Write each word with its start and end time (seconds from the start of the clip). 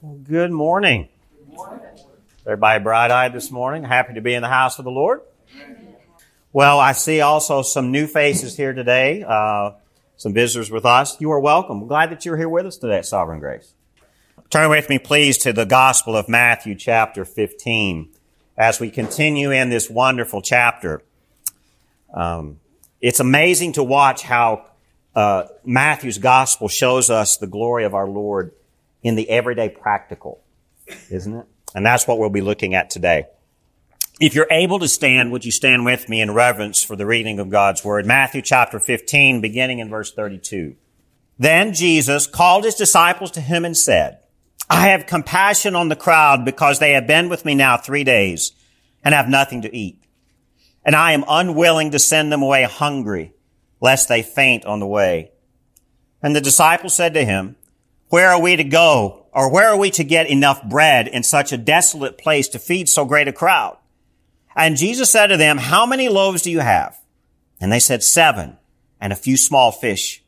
Good 0.00 0.52
morning. 0.52 1.08
Everybody 2.46 2.84
bright 2.84 3.10
eyed 3.10 3.32
this 3.32 3.50
morning. 3.50 3.82
Happy 3.82 4.14
to 4.14 4.20
be 4.20 4.32
in 4.32 4.42
the 4.42 4.48
house 4.48 4.78
of 4.78 4.84
the 4.84 4.92
Lord. 4.92 5.22
Well, 6.52 6.78
I 6.78 6.92
see 6.92 7.20
also 7.20 7.62
some 7.62 7.90
new 7.90 8.06
faces 8.06 8.56
here 8.56 8.72
today, 8.72 9.24
uh, 9.26 9.72
some 10.16 10.32
visitors 10.32 10.70
with 10.70 10.84
us. 10.84 11.20
You 11.20 11.32
are 11.32 11.40
welcome. 11.40 11.88
glad 11.88 12.12
that 12.12 12.24
you're 12.24 12.36
here 12.36 12.48
with 12.48 12.64
us 12.64 12.76
today 12.76 12.98
at 12.98 13.06
Sovereign 13.06 13.40
Grace. 13.40 13.74
Turn 14.50 14.70
with 14.70 14.88
me, 14.88 15.00
please, 15.00 15.36
to 15.38 15.52
the 15.52 15.66
Gospel 15.66 16.16
of 16.16 16.28
Matthew, 16.28 16.76
chapter 16.76 17.24
15, 17.24 18.08
as 18.56 18.78
we 18.78 18.90
continue 18.90 19.50
in 19.50 19.68
this 19.68 19.90
wonderful 19.90 20.42
chapter. 20.42 21.02
Um, 22.14 22.60
it's 23.00 23.18
amazing 23.18 23.72
to 23.72 23.82
watch 23.82 24.22
how 24.22 24.70
uh, 25.16 25.48
Matthew's 25.64 26.18
Gospel 26.18 26.68
shows 26.68 27.10
us 27.10 27.36
the 27.36 27.48
glory 27.48 27.84
of 27.84 27.94
our 27.94 28.06
Lord 28.06 28.52
in 29.02 29.14
the 29.14 29.28
everyday 29.30 29.68
practical, 29.68 30.42
isn't 31.10 31.34
it? 31.34 31.46
And 31.74 31.84
that's 31.84 32.06
what 32.06 32.18
we'll 32.18 32.30
be 32.30 32.40
looking 32.40 32.74
at 32.74 32.90
today. 32.90 33.26
If 34.20 34.34
you're 34.34 34.48
able 34.50 34.80
to 34.80 34.88
stand, 34.88 35.30
would 35.30 35.44
you 35.44 35.52
stand 35.52 35.84
with 35.84 36.08
me 36.08 36.20
in 36.20 36.34
reverence 36.34 36.82
for 36.82 36.96
the 36.96 37.06
reading 37.06 37.38
of 37.38 37.50
God's 37.50 37.84
Word? 37.84 38.04
Matthew 38.04 38.42
chapter 38.42 38.80
15, 38.80 39.40
beginning 39.40 39.78
in 39.78 39.88
verse 39.88 40.12
32. 40.12 40.74
Then 41.38 41.72
Jesus 41.72 42.26
called 42.26 42.64
his 42.64 42.74
disciples 42.74 43.30
to 43.32 43.40
him 43.40 43.64
and 43.64 43.76
said, 43.76 44.18
I 44.68 44.88
have 44.88 45.06
compassion 45.06 45.76
on 45.76 45.88
the 45.88 45.96
crowd 45.96 46.44
because 46.44 46.78
they 46.78 46.92
have 46.92 47.06
been 47.06 47.28
with 47.28 47.44
me 47.44 47.54
now 47.54 47.76
three 47.76 48.02
days 48.02 48.52
and 49.04 49.14
have 49.14 49.28
nothing 49.28 49.62
to 49.62 49.74
eat. 49.74 50.02
And 50.84 50.96
I 50.96 51.12
am 51.12 51.24
unwilling 51.28 51.92
to 51.92 51.98
send 51.98 52.32
them 52.32 52.42
away 52.42 52.64
hungry, 52.64 53.32
lest 53.80 54.08
they 54.08 54.22
faint 54.22 54.64
on 54.64 54.80
the 54.80 54.86
way. 54.86 55.30
And 56.20 56.34
the 56.34 56.40
disciples 56.40 56.94
said 56.94 57.14
to 57.14 57.24
him, 57.24 57.56
where 58.08 58.30
are 58.30 58.40
we 58.40 58.56
to 58.56 58.64
go? 58.64 59.26
Or 59.32 59.50
where 59.50 59.68
are 59.68 59.78
we 59.78 59.90
to 59.92 60.04
get 60.04 60.28
enough 60.28 60.64
bread 60.64 61.06
in 61.06 61.22
such 61.22 61.52
a 61.52 61.58
desolate 61.58 62.18
place 62.18 62.48
to 62.48 62.58
feed 62.58 62.88
so 62.88 63.04
great 63.04 63.28
a 63.28 63.32
crowd? 63.32 63.78
And 64.56 64.76
Jesus 64.76 65.10
said 65.10 65.28
to 65.28 65.36
them, 65.36 65.58
how 65.58 65.86
many 65.86 66.08
loaves 66.08 66.42
do 66.42 66.50
you 66.50 66.60
have? 66.60 66.98
And 67.60 67.70
they 67.70 67.78
said, 67.78 68.02
seven 68.02 68.56
and 69.00 69.12
a 69.12 69.16
few 69.16 69.36
small 69.36 69.70
fish. 69.70 70.24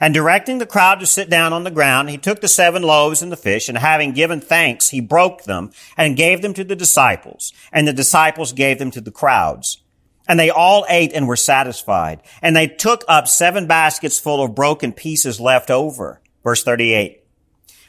And 0.00 0.14
directing 0.14 0.58
the 0.58 0.66
crowd 0.66 0.98
to 1.00 1.06
sit 1.06 1.28
down 1.28 1.52
on 1.52 1.62
the 1.62 1.70
ground, 1.70 2.08
he 2.08 2.16
took 2.16 2.40
the 2.40 2.48
seven 2.48 2.82
loaves 2.82 3.22
and 3.22 3.30
the 3.30 3.36
fish, 3.36 3.68
and 3.68 3.76
having 3.76 4.12
given 4.12 4.40
thanks, 4.40 4.88
he 4.88 5.00
broke 5.00 5.44
them 5.44 5.70
and 5.96 6.16
gave 6.16 6.40
them 6.40 6.54
to 6.54 6.64
the 6.64 6.74
disciples, 6.74 7.52
and 7.70 7.86
the 7.86 7.92
disciples 7.92 8.54
gave 8.54 8.78
them 8.78 8.90
to 8.92 9.00
the 9.02 9.10
crowds. 9.10 9.82
And 10.26 10.40
they 10.40 10.48
all 10.48 10.86
ate 10.88 11.12
and 11.12 11.28
were 11.28 11.36
satisfied. 11.36 12.20
And 12.40 12.56
they 12.56 12.66
took 12.66 13.04
up 13.08 13.28
seven 13.28 13.66
baskets 13.66 14.18
full 14.18 14.42
of 14.42 14.54
broken 14.54 14.92
pieces 14.92 15.40
left 15.40 15.70
over. 15.70 16.20
Verse 16.42 16.62
38. 16.62 17.22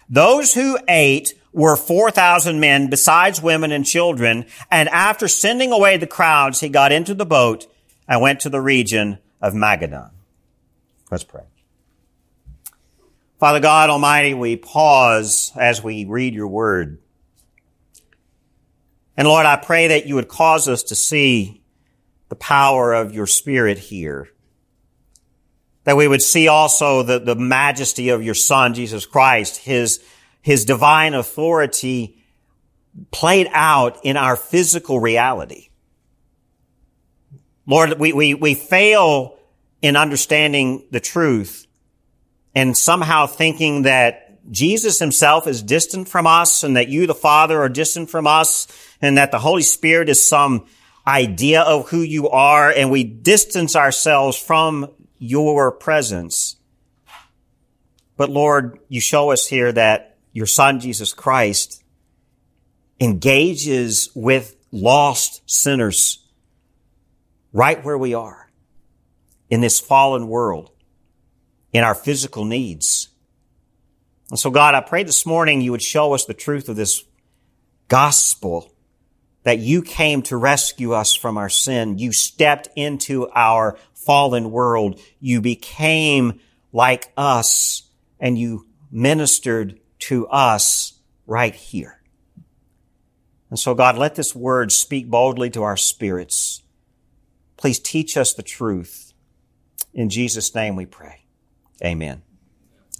Those 0.09 0.53
who 0.53 0.77
ate 0.87 1.33
were 1.53 1.75
4,000 1.75 2.59
men 2.59 2.89
besides 2.89 3.41
women 3.41 3.71
and 3.71 3.85
children. 3.85 4.45
And 4.69 4.89
after 4.89 5.27
sending 5.27 5.71
away 5.71 5.97
the 5.97 6.07
crowds, 6.07 6.59
he 6.59 6.69
got 6.69 6.91
into 6.91 7.13
the 7.13 7.25
boat 7.25 7.67
and 8.07 8.21
went 8.21 8.39
to 8.41 8.49
the 8.49 8.61
region 8.61 9.19
of 9.41 9.53
Magadan. 9.53 10.11
Let's 11.09 11.23
pray. 11.23 11.43
Father 13.39 13.59
God 13.59 13.89
Almighty, 13.89 14.33
we 14.33 14.55
pause 14.55 15.51
as 15.55 15.83
we 15.83 16.05
read 16.05 16.33
your 16.33 16.47
word. 16.47 16.99
And 19.17 19.27
Lord, 19.27 19.45
I 19.45 19.55
pray 19.55 19.87
that 19.87 20.05
you 20.05 20.15
would 20.15 20.27
cause 20.27 20.67
us 20.67 20.83
to 20.83 20.95
see 20.95 21.61
the 22.29 22.35
power 22.35 22.93
of 22.93 23.13
your 23.13 23.27
spirit 23.27 23.77
here 23.77 24.29
that 25.83 25.97
we 25.97 26.07
would 26.07 26.21
see 26.21 26.47
also 26.47 27.03
the, 27.03 27.19
the 27.19 27.35
majesty 27.35 28.09
of 28.09 28.23
your 28.23 28.35
son, 28.35 28.73
Jesus 28.73 29.05
Christ, 29.05 29.57
his, 29.57 30.03
his 30.41 30.65
divine 30.65 31.13
authority 31.13 32.23
played 33.11 33.47
out 33.51 33.99
in 34.03 34.17
our 34.17 34.35
physical 34.35 34.99
reality. 34.99 35.69
Lord, 37.65 37.99
we, 37.99 38.13
we, 38.13 38.33
we 38.33 38.53
fail 38.53 39.37
in 39.81 39.95
understanding 39.95 40.85
the 40.91 40.99
truth 40.99 41.65
and 42.53 42.75
somehow 42.75 43.27
thinking 43.27 43.83
that 43.83 44.27
Jesus 44.51 44.99
himself 44.99 45.47
is 45.47 45.61
distant 45.61 46.07
from 46.07 46.27
us 46.27 46.63
and 46.63 46.75
that 46.75 46.89
you, 46.89 47.07
the 47.07 47.15
Father, 47.15 47.61
are 47.61 47.69
distant 47.69 48.09
from 48.09 48.27
us 48.27 48.67
and 49.01 49.17
that 49.17 49.31
the 49.31 49.39
Holy 49.39 49.61
Spirit 49.61 50.09
is 50.09 50.27
some 50.27 50.65
idea 51.07 51.61
of 51.61 51.89
who 51.89 52.01
you 52.01 52.29
are 52.29 52.69
and 52.69 52.91
we 52.91 53.03
distance 53.03 53.75
ourselves 53.75 54.37
from 54.37 54.91
your 55.23 55.71
presence. 55.71 56.57
But 58.17 58.31
Lord, 58.31 58.79
you 58.89 58.99
show 58.99 59.29
us 59.29 59.45
here 59.45 59.71
that 59.71 60.17
your 60.33 60.47
son, 60.47 60.79
Jesus 60.79 61.13
Christ, 61.13 61.83
engages 62.99 64.09
with 64.15 64.55
lost 64.71 65.43
sinners 65.45 66.27
right 67.53 67.83
where 67.85 67.99
we 67.99 68.15
are 68.15 68.49
in 69.51 69.61
this 69.61 69.79
fallen 69.79 70.27
world, 70.27 70.71
in 71.71 71.83
our 71.83 71.95
physical 71.95 72.43
needs. 72.43 73.09
And 74.31 74.39
so 74.39 74.49
God, 74.49 74.73
I 74.73 74.81
pray 74.81 75.03
this 75.03 75.23
morning 75.23 75.61
you 75.61 75.71
would 75.71 75.83
show 75.83 76.13
us 76.13 76.25
the 76.25 76.33
truth 76.33 76.67
of 76.67 76.75
this 76.75 77.03
gospel 77.89 78.70
that 79.43 79.59
you 79.59 79.81
came 79.81 80.21
to 80.23 80.37
rescue 80.37 80.93
us 80.93 81.13
from 81.13 81.37
our 81.37 81.49
sin. 81.49 81.97
You 81.97 82.11
stepped 82.11 82.69
into 82.75 83.29
our 83.29 83.77
fallen 83.93 84.51
world. 84.51 84.99
You 85.19 85.41
became 85.41 86.39
like 86.71 87.11
us 87.17 87.83
and 88.19 88.37
you 88.37 88.67
ministered 88.91 89.79
to 89.99 90.27
us 90.27 90.99
right 91.25 91.55
here. 91.55 92.01
And 93.49 93.59
so 93.59 93.73
God, 93.73 93.97
let 93.97 94.15
this 94.15 94.35
word 94.35 94.71
speak 94.71 95.09
boldly 95.09 95.49
to 95.51 95.63
our 95.63 95.77
spirits. 95.77 96.61
Please 97.57 97.79
teach 97.79 98.17
us 98.17 98.33
the 98.33 98.43
truth. 98.43 99.13
In 99.93 100.09
Jesus' 100.09 100.55
name 100.55 100.75
we 100.75 100.85
pray. 100.85 101.25
Amen. 101.83 102.21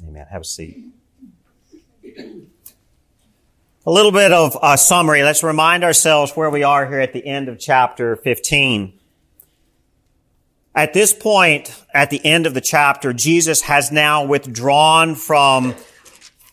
Amen. 0.05 0.27
Have 0.29 0.41
a 0.41 0.45
seat. 0.45 0.91
A 3.83 3.89
little 3.89 4.11
bit 4.11 4.31
of 4.31 4.55
a 4.61 4.77
summary. 4.77 5.23
Let's 5.23 5.41
remind 5.41 5.83
ourselves 5.83 6.33
where 6.33 6.51
we 6.51 6.61
are 6.61 6.87
here 6.87 6.99
at 6.99 7.13
the 7.13 7.25
end 7.25 7.49
of 7.49 7.57
chapter 7.57 8.15
15. 8.15 8.93
At 10.75 10.93
this 10.93 11.13
point, 11.13 11.83
at 11.91 12.11
the 12.11 12.23
end 12.23 12.45
of 12.45 12.53
the 12.53 12.61
chapter, 12.61 13.11
Jesus 13.11 13.61
has 13.63 13.91
now 13.91 14.23
withdrawn 14.23 15.15
from 15.15 15.73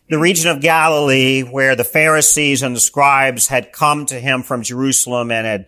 the 0.09 0.19
region 0.19 0.51
of 0.51 0.63
Galilee 0.63 1.43
where 1.43 1.77
the 1.77 1.85
Pharisees 1.85 2.63
and 2.63 2.75
the 2.75 2.81
scribes 2.81 3.49
had 3.49 3.73
come 3.73 4.07
to 4.07 4.19
him 4.19 4.43
from 4.43 4.63
Jerusalem 4.63 5.31
and 5.31 5.47
had 5.47 5.67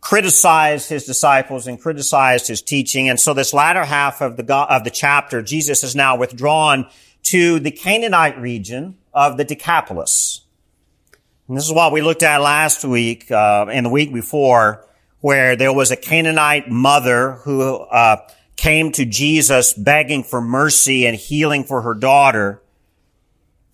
criticized 0.00 0.88
his 0.88 1.04
disciples 1.04 1.66
and 1.66 1.80
criticized 1.80 2.46
his 2.46 2.62
teaching. 2.62 3.08
And 3.08 3.18
so 3.18 3.34
this 3.34 3.52
latter 3.52 3.84
half 3.84 4.20
of 4.20 4.36
the, 4.36 4.54
of 4.54 4.84
the 4.84 4.90
chapter, 4.90 5.42
Jesus 5.42 5.82
is 5.82 5.96
now 5.96 6.16
withdrawn 6.16 6.88
to 7.24 7.58
the 7.58 7.72
Canaanite 7.72 8.38
region 8.38 8.98
of 9.12 9.36
the 9.36 9.42
Decapolis. 9.44 10.42
And 11.48 11.56
this 11.56 11.64
is 11.64 11.72
what 11.72 11.92
we 11.92 12.02
looked 12.02 12.24
at 12.24 12.40
last 12.40 12.84
week, 12.84 13.30
uh, 13.30 13.66
and 13.70 13.86
the 13.86 13.90
week 13.90 14.12
before, 14.12 14.84
where 15.20 15.54
there 15.54 15.72
was 15.72 15.92
a 15.92 15.96
Canaanite 15.96 16.68
mother 16.68 17.32
who 17.44 17.76
uh, 17.76 18.26
came 18.56 18.90
to 18.92 19.04
Jesus 19.04 19.72
begging 19.72 20.24
for 20.24 20.40
mercy 20.40 21.06
and 21.06 21.16
healing 21.16 21.62
for 21.62 21.82
her 21.82 21.94
daughter. 21.94 22.62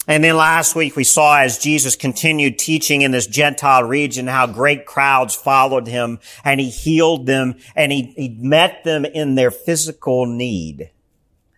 And 0.07 0.23
then 0.23 0.37
last 0.37 0.75
week 0.75 0.97
we 0.97 1.05
saw 1.05 1.39
as 1.39 1.59
Jesus 1.59 1.97
continued 1.97 2.59
teaching 2.59 3.03
in 3.03 3.13
this 3.13 3.27
Gentile 3.27 3.85
region 3.85 4.27
how 4.27 4.49
great 4.49 4.85
crowds 4.85 5.35
followed 5.35 5.87
him 5.87 6.19
and 6.45 6.61
he 6.61 6.69
healed 6.69 7.27
them 7.27 7.55
and 7.77 7.93
he, 7.93 8.13
he 8.17 8.29
met 8.29 8.83
them 8.83 9.05
in 9.05 9.37
their 9.37 9.53
physical 9.53 10.27
need 10.27 10.91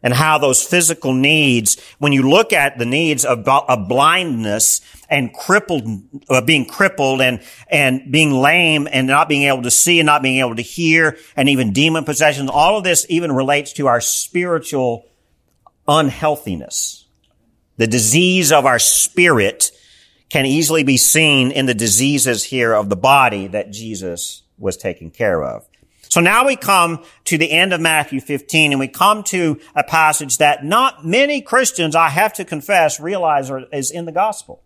and 0.04 0.12
how 0.12 0.36
those 0.36 0.62
physical 0.62 1.14
needs, 1.14 1.80
when 1.98 2.12
you 2.12 2.28
look 2.28 2.52
at 2.52 2.76
the 2.76 2.84
needs 2.84 3.24
of, 3.24 3.48
of 3.48 3.88
blindness 3.88 4.82
and 5.08 5.32
crippled, 5.32 6.02
uh, 6.28 6.42
being 6.42 6.66
crippled 6.66 7.22
and, 7.22 7.40
and 7.68 8.12
being 8.12 8.30
lame 8.30 8.86
and 8.92 9.06
not 9.06 9.30
being 9.30 9.44
able 9.44 9.62
to 9.62 9.70
see 9.70 9.98
and 9.98 10.06
not 10.06 10.22
being 10.22 10.40
able 10.40 10.54
to 10.54 10.62
hear 10.62 11.16
and 11.36 11.48
even 11.48 11.72
demon 11.72 12.04
possessions, 12.04 12.50
all 12.50 12.76
of 12.76 12.84
this 12.84 13.06
even 13.08 13.32
relates 13.32 13.72
to 13.72 13.86
our 13.86 14.00
spiritual 14.00 15.06
unhealthiness. 15.88 17.06
The 17.78 17.86
disease 17.86 18.52
of 18.52 18.66
our 18.66 18.78
spirit 18.78 19.70
can 20.28 20.44
easily 20.44 20.84
be 20.84 20.98
seen 20.98 21.50
in 21.50 21.64
the 21.64 21.74
diseases 21.74 22.44
here 22.44 22.74
of 22.74 22.90
the 22.90 22.96
body 22.96 23.46
that 23.48 23.70
Jesus 23.70 24.42
was 24.58 24.76
taking 24.76 25.10
care 25.10 25.42
of. 25.42 25.66
So 26.08 26.20
now 26.20 26.46
we 26.46 26.56
come 26.56 27.04
to 27.24 27.38
the 27.38 27.50
end 27.50 27.72
of 27.72 27.80
Matthew 27.80 28.20
15 28.20 28.72
and 28.72 28.80
we 28.80 28.88
come 28.88 29.22
to 29.24 29.60
a 29.74 29.82
passage 29.82 30.38
that 30.38 30.64
not 30.64 31.04
many 31.04 31.40
Christians, 31.40 31.96
I 31.96 32.08
have 32.08 32.32
to 32.34 32.44
confess, 32.44 33.00
realize 33.00 33.50
is 33.72 33.90
in 33.90 34.04
the 34.04 34.12
gospel. 34.12 34.62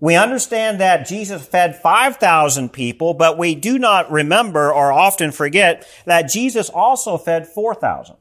We 0.00 0.16
understand 0.16 0.80
that 0.80 1.06
Jesus 1.06 1.46
fed 1.46 1.76
5,000 1.76 2.72
people, 2.72 3.12
but 3.12 3.36
we 3.36 3.54
do 3.54 3.78
not 3.78 4.10
remember 4.10 4.72
or 4.72 4.92
often 4.92 5.30
forget 5.30 5.86
that 6.06 6.30
Jesus 6.30 6.70
also 6.70 7.18
fed 7.18 7.46
4,000. 7.46 8.16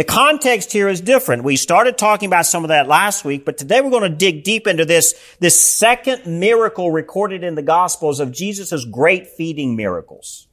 The 0.00 0.04
context 0.04 0.72
here 0.72 0.88
is 0.88 1.02
different. 1.02 1.44
We 1.44 1.56
started 1.56 1.98
talking 1.98 2.26
about 2.26 2.46
some 2.46 2.64
of 2.64 2.68
that 2.68 2.88
last 2.88 3.22
week, 3.22 3.44
but 3.44 3.58
today 3.58 3.82
we're 3.82 3.90
going 3.90 4.10
to 4.10 4.16
dig 4.16 4.44
deep 4.44 4.66
into 4.66 4.86
this, 4.86 5.12
this 5.40 5.60
second 5.60 6.40
miracle 6.40 6.90
recorded 6.90 7.44
in 7.44 7.54
the 7.54 7.60
Gospels 7.60 8.18
of 8.18 8.32
Jesus' 8.32 8.86
great 8.86 9.26
feeding 9.26 9.76
miracles. 9.76 10.48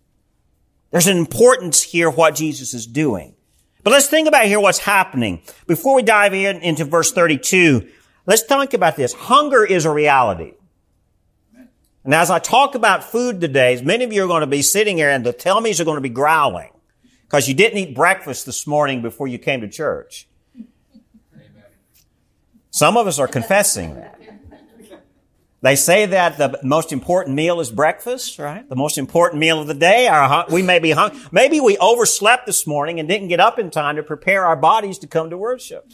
There's 0.91 1.07
an 1.07 1.15
importance 1.15 1.81
here 1.81 2.09
what 2.09 2.35
Jesus 2.35 2.73
is 2.73 2.85
doing. 2.85 3.35
But 3.83 3.91
let's 3.91 4.07
think 4.07 4.27
about 4.27 4.47
here 4.47 4.59
what's 4.59 4.79
happening. 4.79 5.41
Before 5.65 5.95
we 5.95 6.01
dive 6.01 6.33
in 6.33 6.57
into 6.57 6.83
verse 6.83 7.13
32, 7.13 7.87
let's 8.25 8.43
talk 8.43 8.73
about 8.73 8.97
this. 8.97 9.13
Hunger 9.13 9.63
is 9.63 9.85
a 9.85 9.91
reality. 9.91 10.55
And 12.03 12.13
as 12.13 12.29
I 12.29 12.39
talk 12.39 12.75
about 12.75 13.05
food 13.05 13.39
today, 13.39 13.81
many 13.81 14.03
of 14.03 14.11
you 14.11 14.25
are 14.25 14.27
going 14.27 14.41
to 14.41 14.45
be 14.45 14.61
sitting 14.61 14.97
here 14.97 15.09
and 15.09 15.25
the 15.25 15.31
tummies 15.31 15.79
are 15.79 15.85
going 15.85 15.95
to 15.95 16.01
be 16.01 16.09
growling 16.09 16.71
because 17.27 17.47
you 17.47 17.53
didn't 17.53 17.77
eat 17.77 17.95
breakfast 17.95 18.45
this 18.45 18.65
morning 18.65 19.01
before 19.01 19.27
you 19.27 19.37
came 19.37 19.61
to 19.61 19.67
church. 19.67 20.27
Some 22.71 22.95
of 22.95 23.07
us 23.07 23.19
are 23.19 23.27
confessing 23.27 23.95
that. 23.95 24.13
They 25.61 25.75
say 25.75 26.05
that 26.05 26.37
the 26.37 26.59
most 26.63 26.93
important 26.93 27.35
meal 27.35 27.59
is 27.59 27.71
breakfast, 27.71 28.37
right? 28.37 28.67
The 28.69 28.75
most 28.75 28.97
important 28.97 29.39
meal 29.39 29.59
of 29.59 29.67
the 29.67 29.73
day. 29.73 30.07
Our, 30.07 30.45
we 30.49 30.61
may 30.61 30.77
be 30.77 30.91
hungry. 30.91 31.19
Maybe 31.31 31.59
we 31.59 31.77
overslept 31.79 32.45
this 32.45 32.67
morning 32.67 32.99
and 32.99 33.09
didn't 33.09 33.29
get 33.29 33.39
up 33.39 33.57
in 33.57 33.71
time 33.71 33.95
to 33.95 34.03
prepare 34.03 34.45
our 34.45 34.55
bodies 34.55 34.99
to 34.99 35.07
come 35.07 35.31
to 35.31 35.37
worship. 35.37 35.91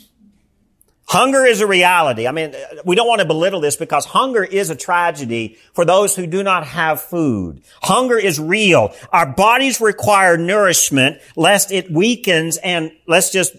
Hunger 1.05 1.45
is 1.45 1.61
a 1.61 1.67
reality. 1.67 2.27
I 2.27 2.31
mean, 2.31 2.55
we 2.85 2.95
don't 2.95 3.07
want 3.07 3.19
to 3.21 3.27
belittle 3.27 3.59
this 3.59 3.75
because 3.75 4.05
hunger 4.05 4.43
is 4.43 4.69
a 4.69 4.75
tragedy 4.75 5.57
for 5.73 5.85
those 5.85 6.15
who 6.15 6.25
do 6.25 6.43
not 6.43 6.65
have 6.65 7.01
food. 7.01 7.61
Hunger 7.81 8.17
is 8.17 8.39
real. 8.39 8.93
Our 9.11 9.25
bodies 9.25 9.81
require 9.81 10.37
nourishment 10.37 11.19
lest 11.35 11.71
it 11.71 11.91
weakens 11.91 12.57
and 12.57 12.91
let's 13.05 13.31
just 13.31 13.55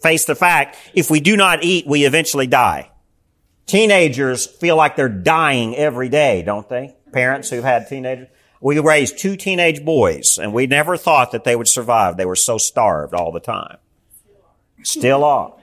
face 0.00 0.24
the 0.24 0.34
fact, 0.34 0.76
if 0.94 1.10
we 1.10 1.20
do 1.20 1.36
not 1.36 1.62
eat, 1.62 1.86
we 1.86 2.04
eventually 2.04 2.46
die. 2.46 2.90
Teenagers 3.66 4.46
feel 4.46 4.76
like 4.76 4.96
they're 4.96 5.08
dying 5.08 5.76
every 5.76 6.08
day, 6.08 6.42
don't 6.42 6.68
they? 6.68 6.94
Parents 7.12 7.50
who've 7.50 7.64
had 7.64 7.88
teenagers. 7.88 8.28
We 8.60 8.78
raised 8.78 9.18
two 9.18 9.36
teenage 9.36 9.84
boys 9.84 10.38
and 10.38 10.52
we 10.52 10.66
never 10.66 10.96
thought 10.96 11.32
that 11.32 11.44
they 11.44 11.56
would 11.56 11.68
survive. 11.68 12.16
They 12.16 12.24
were 12.24 12.36
so 12.36 12.58
starved 12.58 13.14
all 13.14 13.32
the 13.32 13.40
time. 13.40 13.78
Still 14.84 15.24
are. 15.24 15.54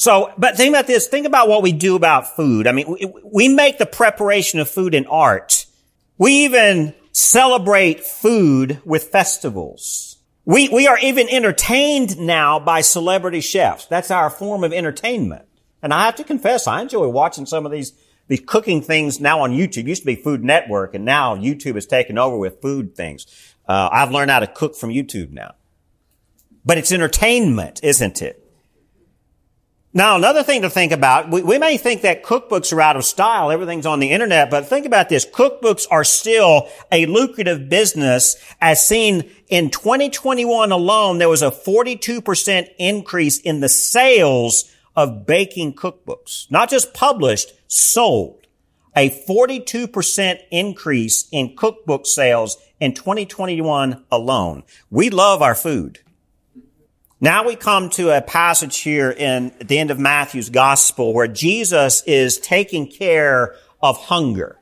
So, 0.00 0.32
but 0.38 0.56
think 0.56 0.70
about 0.74 0.86
this. 0.86 1.08
Think 1.08 1.26
about 1.26 1.46
what 1.46 1.62
we 1.62 1.72
do 1.72 1.94
about 1.94 2.34
food. 2.34 2.66
I 2.66 2.72
mean, 2.72 2.96
we, 3.22 3.48
make 3.48 3.76
the 3.76 3.84
preparation 3.84 4.58
of 4.58 4.66
food 4.66 4.94
an 4.94 5.06
art. 5.06 5.66
We 6.16 6.46
even 6.46 6.94
celebrate 7.12 8.00
food 8.00 8.80
with 8.86 9.08
festivals. 9.08 10.16
We, 10.46 10.70
we 10.70 10.86
are 10.86 10.98
even 11.00 11.28
entertained 11.28 12.18
now 12.18 12.58
by 12.58 12.80
celebrity 12.80 13.42
chefs. 13.42 13.84
That's 13.84 14.10
our 14.10 14.30
form 14.30 14.64
of 14.64 14.72
entertainment. 14.72 15.44
And 15.82 15.92
I 15.92 16.06
have 16.06 16.16
to 16.16 16.24
confess, 16.24 16.66
I 16.66 16.80
enjoy 16.80 17.06
watching 17.08 17.44
some 17.44 17.66
of 17.66 17.72
these, 17.72 17.92
these 18.26 18.40
cooking 18.40 18.80
things 18.80 19.20
now 19.20 19.42
on 19.42 19.50
YouTube. 19.50 19.80
It 19.80 19.88
used 19.88 20.02
to 20.02 20.06
be 20.06 20.16
Food 20.16 20.42
Network 20.42 20.94
and 20.94 21.04
now 21.04 21.36
YouTube 21.36 21.74
has 21.74 21.84
taken 21.84 22.16
over 22.16 22.38
with 22.38 22.62
food 22.62 22.96
things. 22.96 23.26
Uh, 23.68 23.90
I've 23.92 24.12
learned 24.12 24.30
how 24.30 24.40
to 24.40 24.46
cook 24.46 24.76
from 24.76 24.88
YouTube 24.88 25.30
now. 25.30 25.56
But 26.64 26.78
it's 26.78 26.90
entertainment, 26.90 27.80
isn't 27.82 28.22
it? 28.22 28.49
Now, 29.92 30.14
another 30.14 30.44
thing 30.44 30.62
to 30.62 30.70
think 30.70 30.92
about, 30.92 31.30
we, 31.30 31.42
we, 31.42 31.58
may 31.58 31.76
think 31.76 32.02
that 32.02 32.22
cookbooks 32.22 32.72
are 32.72 32.80
out 32.80 32.94
of 32.94 33.04
style, 33.04 33.50
everything's 33.50 33.86
on 33.86 33.98
the 33.98 34.12
internet, 34.12 34.48
but 34.48 34.66
think 34.66 34.86
about 34.86 35.08
this. 35.08 35.26
Cookbooks 35.26 35.84
are 35.90 36.04
still 36.04 36.68
a 36.92 37.06
lucrative 37.06 37.68
business 37.68 38.36
as 38.60 38.86
seen 38.86 39.28
in 39.48 39.68
2021 39.70 40.70
alone, 40.70 41.18
there 41.18 41.28
was 41.28 41.42
a 41.42 41.50
42% 41.50 42.68
increase 42.78 43.40
in 43.40 43.58
the 43.58 43.68
sales 43.68 44.70
of 44.94 45.26
baking 45.26 45.74
cookbooks. 45.74 46.48
Not 46.52 46.70
just 46.70 46.94
published, 46.94 47.52
sold. 47.66 48.46
A 48.94 49.10
42% 49.10 50.38
increase 50.52 51.28
in 51.32 51.56
cookbook 51.56 52.06
sales 52.06 52.58
in 52.78 52.94
2021 52.94 54.04
alone. 54.12 54.62
We 54.88 55.10
love 55.10 55.42
our 55.42 55.56
food. 55.56 55.98
Now 57.22 57.46
we 57.46 57.54
come 57.54 57.90
to 57.90 58.16
a 58.16 58.22
passage 58.22 58.78
here 58.78 59.10
in 59.10 59.52
the 59.62 59.78
end 59.78 59.90
of 59.90 59.98
Matthew's 59.98 60.48
gospel 60.48 61.12
where 61.12 61.28
Jesus 61.28 62.02
is 62.06 62.38
taking 62.38 62.90
care 62.90 63.54
of 63.82 63.98
hunger. 63.98 64.58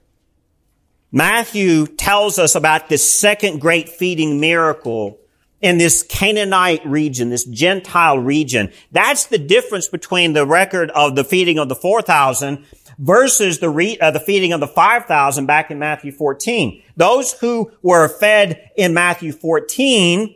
Matthew 1.13 1.87
tells 1.87 2.37
us 2.37 2.57
about 2.57 2.89
this 2.89 3.09
second 3.09 3.61
great 3.61 3.89
feeding 3.89 4.41
miracle 4.41 5.21
in 5.61 5.79
this 5.79 6.03
Canaanite 6.03 6.85
region, 6.85 7.31
this 7.31 7.45
Gentile 7.45 8.19
region. 8.19 8.73
That's 8.91 9.27
the 9.27 9.39
difference 9.39 9.87
between 9.87 10.33
the 10.33 10.45
record 10.45 10.91
of 10.91 11.15
the 11.15 11.25
feeding 11.25 11.61
of 11.61 11.69
the 11.69 11.77
4,000 11.77 12.67
versus 12.99 13.61
the, 13.61 13.71
re- 13.71 13.99
uh, 14.01 14.11
the 14.11 14.19
feeding 14.19 14.53
of 14.53 14.59
the 14.59 14.67
5,000 14.67 15.47
back 15.47 15.71
in 15.71 15.79
Matthew 15.79 16.11
14. 16.11 16.83
Those 16.97 17.35
who 17.35 17.71
were 17.83 18.09
fed 18.09 18.71
in 18.77 18.95
Matthew 18.95 19.31
14 19.31 20.35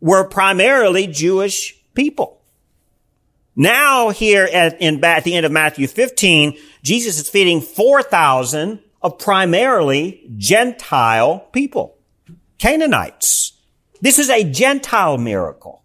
were 0.00 0.24
primarily 0.24 1.06
Jewish 1.06 1.76
people. 1.94 2.40
Now 3.56 4.10
here 4.10 4.48
at, 4.52 4.80
in, 4.80 5.04
at 5.04 5.24
the 5.24 5.34
end 5.34 5.44
of 5.44 5.52
Matthew 5.52 5.88
15, 5.88 6.56
Jesus 6.82 7.18
is 7.18 7.28
feeding 7.28 7.60
4,000 7.60 8.78
of 9.02 9.18
primarily 9.18 10.30
Gentile 10.36 11.40
people. 11.52 11.96
Canaanites. 12.58 13.52
This 14.00 14.18
is 14.18 14.30
a 14.30 14.44
Gentile 14.44 15.18
miracle. 15.18 15.82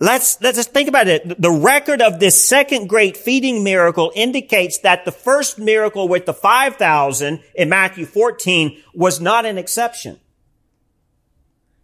Let's, 0.00 0.40
let's 0.40 0.58
just 0.58 0.72
think 0.72 0.88
about 0.88 1.08
it. 1.08 1.40
The 1.40 1.50
record 1.50 2.00
of 2.00 2.20
this 2.20 2.42
second 2.42 2.88
great 2.88 3.16
feeding 3.16 3.64
miracle 3.64 4.12
indicates 4.14 4.78
that 4.80 5.04
the 5.04 5.12
first 5.12 5.58
miracle 5.58 6.08
with 6.08 6.24
the 6.24 6.34
5,000 6.34 7.40
in 7.54 7.68
Matthew 7.68 8.06
14 8.06 8.80
was 8.94 9.20
not 9.20 9.44
an 9.44 9.58
exception. 9.58 10.20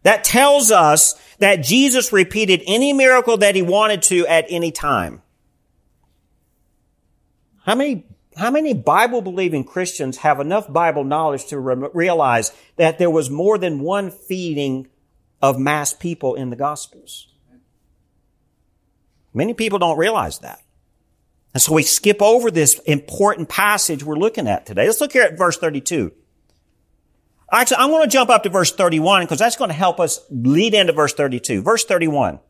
That 0.05 0.23
tells 0.23 0.71
us 0.71 1.15
that 1.39 1.57
Jesus 1.57 2.13
repeated 2.13 2.63
any 2.67 2.93
miracle 2.93 3.39
that 3.39 3.55
he 3.55 3.63
wanted 3.63 4.03
to 4.03 4.27
at 4.27 4.45
any 4.49 4.71
time. 4.71 5.23
How 7.65 7.75
many, 7.75 8.05
how 8.37 8.51
many 8.51 8.75
Bible 8.75 9.23
believing 9.23 9.65
Christians 9.65 10.19
have 10.19 10.41
enough 10.41 10.71
Bible 10.71 11.05
knowledge 11.05 11.47
to 11.47 11.59
re- 11.59 11.89
realize 11.95 12.53
that 12.77 12.99
there 12.99 13.11
was 13.11 13.31
more 13.31 13.57
than 13.57 13.81
one 13.81 14.11
feeding 14.11 14.89
of 15.41 15.59
mass 15.59 15.95
people 15.95 16.35
in 16.35 16.51
the 16.51 16.57
Gospels? 16.57 17.29
Many 19.33 19.55
people 19.55 19.79
don't 19.79 19.99
realize 19.99 20.39
that. 20.41 20.61
And 21.55 21.63
so 21.63 21.73
we 21.73 21.83
skip 21.83 22.21
over 22.21 22.51
this 22.51 22.79
important 22.81 23.49
passage 23.49 24.05
we're 24.05 24.17
looking 24.17 24.49
at 24.49 24.67
today. 24.67 24.87
Let's 24.87 25.01
look 25.01 25.13
here 25.13 25.23
at 25.23 25.39
verse 25.39 25.57
32. 25.57 26.13
Actually, 27.55 27.77
I'm 27.77 27.91
going 27.91 28.03
to 28.03 28.11
jump 28.11 28.31
up 28.31 28.43
to 28.43 28.49
verse 28.49 28.73
31 28.73 29.23
because 29.23 29.39
that's 29.39 29.57
going 29.57 29.71
to 29.71 29.75
help 29.75 30.01
us 30.01 30.21
lead 30.29 30.75
into 30.75 30.93
verse 30.93 31.15
32. 31.15 31.63
Verse 31.63 31.85
31. 31.85 32.41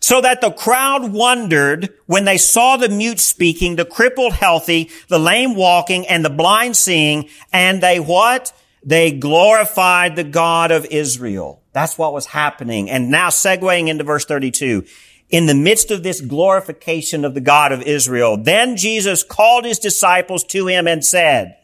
So 0.00 0.22
that 0.22 0.40
the 0.40 0.50
crowd 0.50 1.12
wondered 1.12 1.92
when 2.06 2.24
they 2.24 2.38
saw 2.38 2.78
the 2.78 2.88
mute 2.88 3.20
speaking, 3.20 3.76
the 3.76 3.84
crippled 3.84 4.32
healthy, 4.32 4.90
the 5.08 5.18
lame 5.18 5.54
walking, 5.54 6.06
and 6.06 6.24
the 6.24 6.30
blind 6.30 6.76
seeing, 6.76 7.28
and 7.52 7.82
they 7.82 8.00
what? 8.00 8.52
They 8.82 9.12
glorified 9.12 10.16
the 10.16 10.24
God 10.24 10.70
of 10.70 10.86
Israel. 10.86 11.62
That's 11.72 11.98
what 11.98 12.14
was 12.14 12.26
happening. 12.26 12.88
And 12.88 13.10
now 13.10 13.28
segueing 13.28 13.88
into 13.88 14.04
verse 14.04 14.24
32. 14.24 14.84
In 15.28 15.44
the 15.44 15.54
midst 15.54 15.90
of 15.90 16.02
this 16.02 16.22
glorification 16.22 17.26
of 17.26 17.34
the 17.34 17.42
God 17.42 17.72
of 17.72 17.82
Israel, 17.82 18.38
then 18.38 18.78
Jesus 18.78 19.22
called 19.22 19.66
his 19.66 19.78
disciples 19.78 20.42
to 20.44 20.68
him 20.68 20.86
and 20.86 21.04
said, 21.04 21.57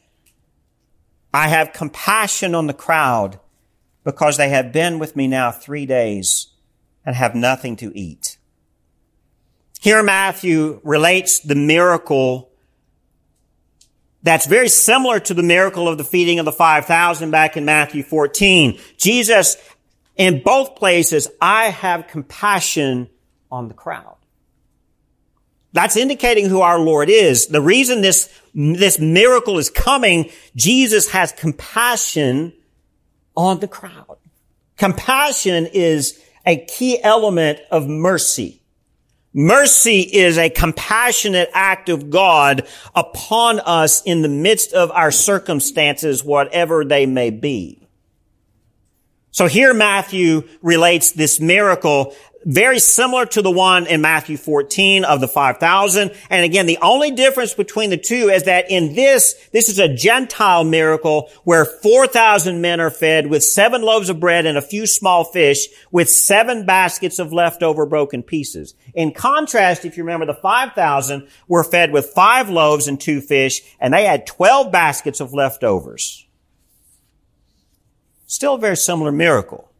I 1.34 1.48
have 1.48 1.72
compassion 1.72 2.54
on 2.54 2.68
the 2.68 2.72
crowd 2.72 3.40
because 4.04 4.36
they 4.36 4.50
have 4.50 4.72
been 4.72 5.00
with 5.00 5.16
me 5.16 5.26
now 5.26 5.50
three 5.50 5.84
days 5.84 6.46
and 7.04 7.16
have 7.16 7.34
nothing 7.34 7.74
to 7.76 7.90
eat. 7.98 8.38
Here 9.80 10.00
Matthew 10.00 10.80
relates 10.84 11.40
the 11.40 11.56
miracle 11.56 12.52
that's 14.22 14.46
very 14.46 14.68
similar 14.68 15.18
to 15.20 15.34
the 15.34 15.42
miracle 15.42 15.88
of 15.88 15.98
the 15.98 16.04
feeding 16.04 16.38
of 16.38 16.44
the 16.44 16.52
5,000 16.52 17.32
back 17.32 17.56
in 17.56 17.64
Matthew 17.64 18.04
14. 18.04 18.78
Jesus, 18.96 19.56
in 20.16 20.40
both 20.42 20.76
places, 20.76 21.26
I 21.40 21.64
have 21.70 22.06
compassion 22.06 23.10
on 23.50 23.66
the 23.66 23.74
crowd. 23.74 24.13
That's 25.74 25.96
indicating 25.96 26.48
who 26.48 26.60
our 26.60 26.78
Lord 26.78 27.10
is. 27.10 27.48
The 27.48 27.60
reason 27.60 28.00
this, 28.00 28.30
this 28.54 29.00
miracle 29.00 29.58
is 29.58 29.70
coming, 29.70 30.30
Jesus 30.54 31.10
has 31.10 31.32
compassion 31.32 32.52
on 33.36 33.58
the 33.58 33.66
crowd. 33.66 34.18
Compassion 34.76 35.66
is 35.66 36.22
a 36.46 36.64
key 36.64 37.02
element 37.02 37.58
of 37.72 37.88
mercy. 37.88 38.62
Mercy 39.32 40.02
is 40.02 40.38
a 40.38 40.48
compassionate 40.48 41.50
act 41.52 41.88
of 41.88 42.08
God 42.08 42.68
upon 42.94 43.58
us 43.58 44.00
in 44.02 44.22
the 44.22 44.28
midst 44.28 44.72
of 44.72 44.92
our 44.92 45.10
circumstances, 45.10 46.22
whatever 46.22 46.84
they 46.84 47.04
may 47.04 47.30
be. 47.30 47.84
So 49.32 49.48
here 49.48 49.74
Matthew 49.74 50.48
relates 50.62 51.10
this 51.10 51.40
miracle 51.40 52.14
very 52.44 52.78
similar 52.78 53.26
to 53.26 53.42
the 53.42 53.50
one 53.50 53.86
in 53.86 54.00
Matthew 54.00 54.36
14 54.36 55.04
of 55.04 55.20
the 55.20 55.28
5,000. 55.28 56.12
And 56.30 56.44
again, 56.44 56.66
the 56.66 56.78
only 56.82 57.10
difference 57.10 57.54
between 57.54 57.90
the 57.90 57.96
two 57.96 58.28
is 58.28 58.44
that 58.44 58.70
in 58.70 58.94
this, 58.94 59.34
this 59.52 59.68
is 59.68 59.78
a 59.78 59.92
Gentile 59.92 60.64
miracle 60.64 61.30
where 61.44 61.64
4,000 61.64 62.60
men 62.60 62.80
are 62.80 62.90
fed 62.90 63.28
with 63.28 63.42
seven 63.42 63.82
loaves 63.82 64.08
of 64.08 64.20
bread 64.20 64.46
and 64.46 64.58
a 64.58 64.62
few 64.62 64.86
small 64.86 65.24
fish 65.24 65.66
with 65.90 66.08
seven 66.08 66.66
baskets 66.66 67.18
of 67.18 67.32
leftover 67.32 67.86
broken 67.86 68.22
pieces. 68.22 68.74
In 68.94 69.12
contrast, 69.12 69.84
if 69.84 69.96
you 69.96 70.04
remember, 70.04 70.26
the 70.26 70.34
5,000 70.34 71.26
were 71.48 71.64
fed 71.64 71.92
with 71.92 72.06
five 72.06 72.48
loaves 72.48 72.88
and 72.88 73.00
two 73.00 73.20
fish 73.20 73.62
and 73.80 73.92
they 73.92 74.04
had 74.04 74.26
12 74.26 74.70
baskets 74.70 75.20
of 75.20 75.32
leftovers. 75.32 76.26
Still 78.26 78.54
a 78.54 78.58
very 78.58 78.76
similar 78.76 79.12
miracle. 79.12 79.70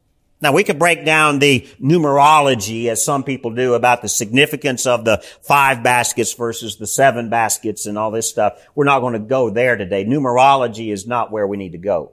Now 0.44 0.52
we 0.52 0.62
could 0.62 0.78
break 0.78 1.06
down 1.06 1.38
the 1.38 1.62
numerology 1.80 2.88
as 2.88 3.02
some 3.02 3.24
people 3.24 3.52
do 3.52 3.72
about 3.72 4.02
the 4.02 4.10
significance 4.10 4.86
of 4.86 5.06
the 5.06 5.24
five 5.40 5.82
baskets 5.82 6.34
versus 6.34 6.76
the 6.76 6.86
seven 6.86 7.30
baskets 7.30 7.86
and 7.86 7.96
all 7.96 8.10
this 8.10 8.28
stuff. 8.28 8.62
We're 8.74 8.84
not 8.84 9.00
going 9.00 9.14
to 9.14 9.20
go 9.20 9.48
there 9.48 9.74
today. 9.74 10.04
Numerology 10.04 10.92
is 10.92 11.06
not 11.06 11.32
where 11.32 11.46
we 11.46 11.56
need 11.56 11.72
to 11.72 11.78
go. 11.78 12.12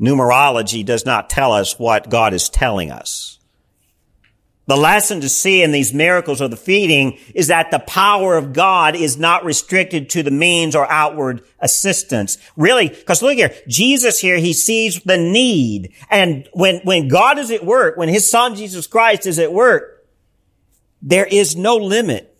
Numerology 0.00 0.84
does 0.84 1.04
not 1.04 1.28
tell 1.28 1.50
us 1.50 1.76
what 1.76 2.08
God 2.08 2.34
is 2.34 2.48
telling 2.48 2.92
us. 2.92 3.37
The 4.68 4.76
lesson 4.76 5.22
to 5.22 5.30
see 5.30 5.62
in 5.62 5.72
these 5.72 5.94
miracles 5.94 6.42
of 6.42 6.50
the 6.50 6.56
feeding 6.58 7.18
is 7.34 7.46
that 7.46 7.70
the 7.70 7.78
power 7.78 8.36
of 8.36 8.52
God 8.52 8.94
is 8.94 9.16
not 9.16 9.42
restricted 9.42 10.10
to 10.10 10.22
the 10.22 10.30
means 10.30 10.76
or 10.76 10.86
outward 10.92 11.42
assistance. 11.58 12.36
Really, 12.54 12.90
because 12.90 13.22
look 13.22 13.38
here, 13.38 13.54
Jesus 13.66 14.20
here, 14.20 14.36
he 14.36 14.52
sees 14.52 15.00
the 15.00 15.16
need. 15.16 15.94
And 16.10 16.46
when, 16.52 16.80
when 16.80 17.08
God 17.08 17.38
is 17.38 17.50
at 17.50 17.64
work, 17.64 17.96
when 17.96 18.10
his 18.10 18.30
son 18.30 18.56
Jesus 18.56 18.86
Christ 18.86 19.26
is 19.26 19.38
at 19.38 19.54
work, 19.54 20.06
there 21.00 21.26
is 21.26 21.56
no 21.56 21.76
limit. 21.76 22.38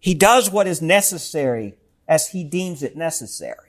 He 0.00 0.12
does 0.12 0.50
what 0.50 0.66
is 0.66 0.82
necessary 0.82 1.76
as 2.08 2.30
he 2.30 2.42
deems 2.42 2.82
it 2.82 2.96
necessary. 2.96 3.65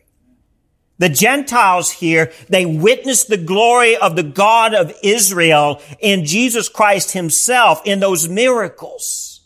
The 1.00 1.10
Gentiles 1.10 1.92
here, 1.92 2.32
they 2.50 2.66
witnessed 2.66 3.28
the 3.28 3.38
glory 3.38 3.96
of 3.96 4.16
the 4.16 4.24
God 4.24 4.74
of 4.74 4.94
Israel 5.04 5.82
in 6.00 6.26
Jesus 6.26 6.70
Christ 6.70 7.12
himself 7.12 7.82
in 7.86 8.00
those 8.00 8.28
miracles. 8.28 9.42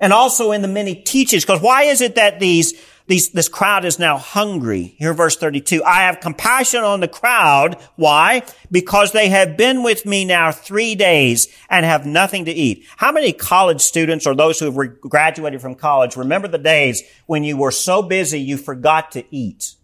And 0.00 0.12
also 0.12 0.52
in 0.52 0.62
the 0.62 0.68
many 0.68 0.94
teachings. 0.94 1.44
Because 1.44 1.60
why 1.60 1.84
is 1.84 2.00
it 2.00 2.14
that 2.16 2.38
these, 2.38 2.74
these, 3.06 3.30
this 3.30 3.48
crowd 3.48 3.84
is 3.84 3.98
now 3.98 4.16
hungry? 4.16 4.94
Here, 4.98 5.12
verse 5.12 5.36
32. 5.36 5.82
I 5.82 6.02
have 6.02 6.20
compassion 6.20 6.84
on 6.84 7.00
the 7.00 7.08
crowd. 7.08 7.76
Why? 7.96 8.42
Because 8.70 9.10
they 9.12 9.28
have 9.28 9.56
been 9.56 9.82
with 9.82 10.06
me 10.06 10.24
now 10.24 10.52
three 10.52 10.94
days 10.94 11.48
and 11.68 11.84
have 11.84 12.06
nothing 12.06 12.44
to 12.44 12.52
eat. 12.52 12.84
How 12.96 13.10
many 13.10 13.32
college 13.32 13.80
students 13.80 14.24
or 14.24 14.36
those 14.36 14.60
who 14.60 14.70
have 14.70 15.00
graduated 15.00 15.60
from 15.60 15.74
college 15.74 16.16
remember 16.16 16.46
the 16.46 16.58
days 16.58 17.02
when 17.26 17.42
you 17.42 17.56
were 17.56 17.72
so 17.72 18.02
busy 18.02 18.40
you 18.40 18.56
forgot 18.56 19.12
to 19.12 19.24
eat? 19.34 19.74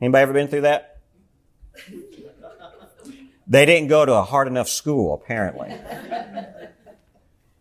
Anybody 0.00 0.22
ever 0.22 0.32
been 0.32 0.48
through 0.48 0.60
that? 0.62 0.98
They 3.46 3.64
didn't 3.64 3.88
go 3.88 4.04
to 4.04 4.14
a 4.14 4.22
hard 4.22 4.46
enough 4.46 4.68
school, 4.68 5.14
apparently. 5.14 5.74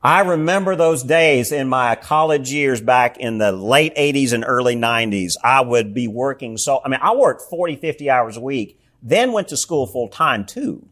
I 0.03 0.21
remember 0.21 0.75
those 0.75 1.01
days 1.03 1.51
in 1.51 1.67
my 1.67 1.95
college 1.95 2.51
years 2.51 2.81
back 2.81 3.17
in 3.17 3.39
the 3.39 3.51
late 3.51 3.95
80s 3.95 4.33
and 4.33 4.43
early 4.45 4.75
90s. 4.75 5.35
I 5.43 5.61
would 5.61 5.93
be 5.93 6.07
working 6.07 6.57
so, 6.57 6.81
I 6.85 6.89
mean, 6.89 6.99
I 7.01 7.15
worked 7.15 7.41
40, 7.43 7.77
50 7.77 8.09
hours 8.09 8.37
a 8.37 8.41
week, 8.41 8.79
then 9.01 9.31
went 9.31 9.47
to 9.49 9.57
school 9.57 9.87
full 9.87 10.07
time 10.07 10.45
too. 10.45 10.87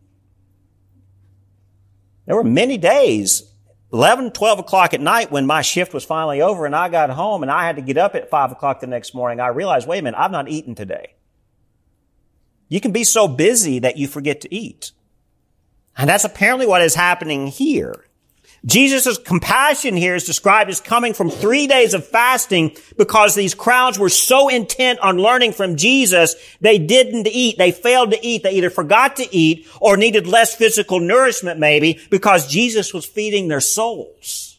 There 2.25 2.35
were 2.35 2.43
many 2.43 2.77
days 2.77 3.43
11, 3.93 4.31
12 4.31 4.59
o'clock 4.59 4.93
at 4.93 5.01
night 5.01 5.31
when 5.31 5.45
my 5.45 5.61
shift 5.61 5.93
was 5.93 6.03
finally 6.03 6.41
over 6.41 6.65
and 6.65 6.75
I 6.75 6.89
got 6.89 7.09
home 7.11 7.43
and 7.43 7.51
I 7.51 7.65
had 7.65 7.75
to 7.75 7.81
get 7.81 7.97
up 7.97 8.15
at 8.15 8.29
5 8.29 8.53
o'clock 8.53 8.79
the 8.79 8.87
next 8.87 9.13
morning, 9.13 9.39
I 9.39 9.47
realized, 9.47 9.87
wait 9.87 9.99
a 9.99 10.01
minute, 10.01 10.19
I've 10.19 10.31
not 10.31 10.49
eaten 10.49 10.73
today. 10.73 11.14
You 12.67 12.81
can 12.81 12.91
be 12.91 13.03
so 13.03 13.27
busy 13.27 13.79
that 13.79 13.98
you 13.98 14.07
forget 14.07 14.41
to 14.41 14.53
eat. 14.53 14.91
And 15.98 16.10
that's 16.10 16.25
apparently 16.25 16.65
what 16.65 16.81
is 16.81 16.95
happening 16.95 17.48
here. 17.48 18.05
Jesus' 18.65 19.19
compassion 19.19 19.95
here 19.95 20.15
is 20.15 20.24
described 20.24 20.72
as 20.72 20.81
coming 20.81 21.13
from 21.13 21.29
three 21.29 21.67
days 21.67 21.93
of 21.93 22.07
fasting 22.07 22.75
because 22.98 23.36
these 23.36 23.53
crowds 23.53 24.00
were 24.00 24.10
so 24.10 24.50
intent 24.50 25.00
on 25.00 25.17
learning 25.17 25.53
from 25.53 25.75
Jesus, 25.75 26.36
they 26.62 26.79
didn't 26.79 27.27
eat. 27.27 27.60
They 27.60 27.72
failed 27.72 28.12
to 28.12 28.25
eat. 28.25 28.41
They 28.41 28.53
either 28.53 28.72
forgot 28.72 29.17
to 29.17 29.36
eat 29.36 29.67
or 29.79 29.98
needed 29.98 30.25
less 30.25 30.55
physical 30.55 31.00
nourishment 31.00 31.60
maybe 31.60 32.00
because 32.10 32.48
Jesus 32.48 32.91
was 32.91 33.05
feeding 33.05 33.48
their 33.48 33.62
souls. 33.62 34.57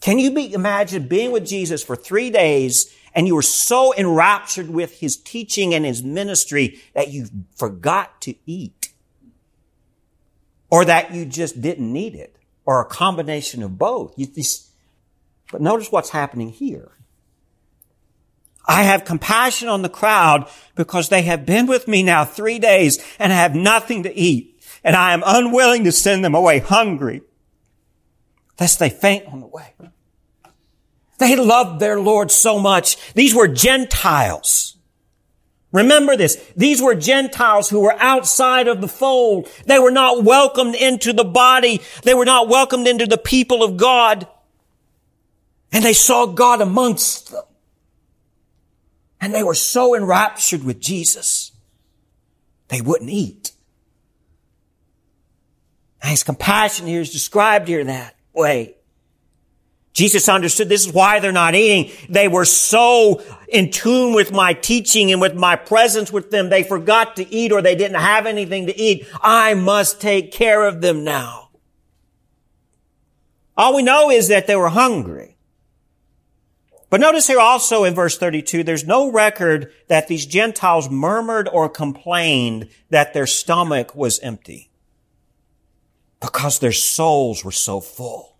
Can 0.00 0.18
you 0.18 0.30
be, 0.30 0.54
imagine 0.54 1.06
being 1.06 1.32
with 1.32 1.46
Jesus 1.46 1.82
for 1.84 1.96
three 1.96 2.30
days 2.30 2.94
and 3.14 3.26
you 3.26 3.34
were 3.34 3.42
so 3.42 3.94
enraptured 3.94 4.70
with 4.70 5.00
his 5.00 5.16
teaching 5.16 5.74
and 5.74 5.84
his 5.84 6.02
ministry 6.02 6.80
that 6.94 7.08
you 7.08 7.28
forgot 7.56 8.20
to 8.22 8.34
eat. 8.46 8.90
Or 10.70 10.84
that 10.84 11.14
you 11.14 11.24
just 11.24 11.60
didn't 11.62 11.92
need 11.92 12.14
it. 12.14 12.36
Or 12.64 12.80
a 12.80 12.84
combination 12.84 13.62
of 13.62 13.78
both. 13.78 14.16
Just, 14.16 14.68
but 15.50 15.60
notice 15.60 15.90
what's 15.90 16.10
happening 16.10 16.50
here. 16.50 16.92
I 18.66 18.82
have 18.82 19.06
compassion 19.06 19.68
on 19.68 19.80
the 19.80 19.88
crowd 19.88 20.46
because 20.74 21.08
they 21.08 21.22
have 21.22 21.46
been 21.46 21.66
with 21.66 21.88
me 21.88 22.02
now 22.02 22.26
three 22.26 22.58
days 22.58 23.02
and 23.18 23.32
have 23.32 23.54
nothing 23.54 24.02
to 24.02 24.14
eat. 24.14 24.62
And 24.84 24.94
I 24.94 25.14
am 25.14 25.22
unwilling 25.24 25.84
to 25.84 25.92
send 25.92 26.22
them 26.22 26.34
away 26.34 26.58
hungry, 26.58 27.22
lest 28.60 28.78
they 28.78 28.90
faint 28.90 29.26
on 29.26 29.40
the 29.40 29.46
way. 29.46 29.74
They 31.18 31.36
loved 31.36 31.80
their 31.80 32.00
Lord 32.00 32.30
so 32.30 32.58
much. 32.58 33.12
These 33.14 33.34
were 33.34 33.48
Gentiles. 33.48 34.76
Remember 35.72 36.16
this. 36.16 36.36
These 36.56 36.80
were 36.80 36.94
Gentiles 36.94 37.68
who 37.68 37.80
were 37.80 37.96
outside 37.98 38.68
of 38.68 38.80
the 38.80 38.88
fold. 38.88 39.48
They 39.66 39.78
were 39.78 39.90
not 39.90 40.24
welcomed 40.24 40.74
into 40.74 41.12
the 41.12 41.24
body. 41.24 41.82
They 42.04 42.14
were 42.14 42.24
not 42.24 42.48
welcomed 42.48 42.86
into 42.86 43.06
the 43.06 43.18
people 43.18 43.62
of 43.62 43.76
God. 43.76 44.26
And 45.70 45.84
they 45.84 45.92
saw 45.92 46.24
God 46.24 46.62
amongst 46.62 47.30
them. 47.30 47.44
And 49.20 49.34
they 49.34 49.42
were 49.42 49.54
so 49.54 49.94
enraptured 49.94 50.64
with 50.64 50.80
Jesus, 50.80 51.52
they 52.68 52.80
wouldn't 52.80 53.10
eat. 53.10 53.52
And 56.00 56.10
his 56.10 56.22
compassion 56.22 56.86
here 56.86 57.00
is 57.00 57.12
described 57.12 57.66
here 57.66 57.82
that 57.82 58.14
way. 58.32 58.77
Jesus 59.98 60.28
understood 60.28 60.68
this 60.68 60.86
is 60.86 60.92
why 60.92 61.18
they're 61.18 61.32
not 61.32 61.56
eating. 61.56 61.90
They 62.08 62.28
were 62.28 62.44
so 62.44 63.20
in 63.48 63.72
tune 63.72 64.14
with 64.14 64.30
my 64.30 64.52
teaching 64.52 65.10
and 65.10 65.20
with 65.20 65.34
my 65.34 65.56
presence 65.56 66.12
with 66.12 66.30
them, 66.30 66.50
they 66.50 66.62
forgot 66.62 67.16
to 67.16 67.28
eat 67.34 67.50
or 67.50 67.60
they 67.60 67.74
didn't 67.74 68.00
have 68.00 68.24
anything 68.24 68.66
to 68.66 68.78
eat. 68.78 69.08
I 69.20 69.54
must 69.54 70.00
take 70.00 70.30
care 70.30 70.68
of 70.68 70.82
them 70.82 71.02
now. 71.02 71.48
All 73.56 73.74
we 73.74 73.82
know 73.82 74.08
is 74.08 74.28
that 74.28 74.46
they 74.46 74.54
were 74.54 74.68
hungry. 74.68 75.36
But 76.90 77.00
notice 77.00 77.26
here 77.26 77.40
also 77.40 77.82
in 77.82 77.96
verse 77.96 78.16
32, 78.16 78.62
there's 78.62 78.86
no 78.86 79.10
record 79.10 79.72
that 79.88 80.06
these 80.06 80.26
Gentiles 80.26 80.88
murmured 80.88 81.48
or 81.52 81.68
complained 81.68 82.68
that 82.90 83.14
their 83.14 83.26
stomach 83.26 83.96
was 83.96 84.20
empty 84.20 84.70
because 86.20 86.60
their 86.60 86.70
souls 86.70 87.44
were 87.44 87.50
so 87.50 87.80
full. 87.80 88.37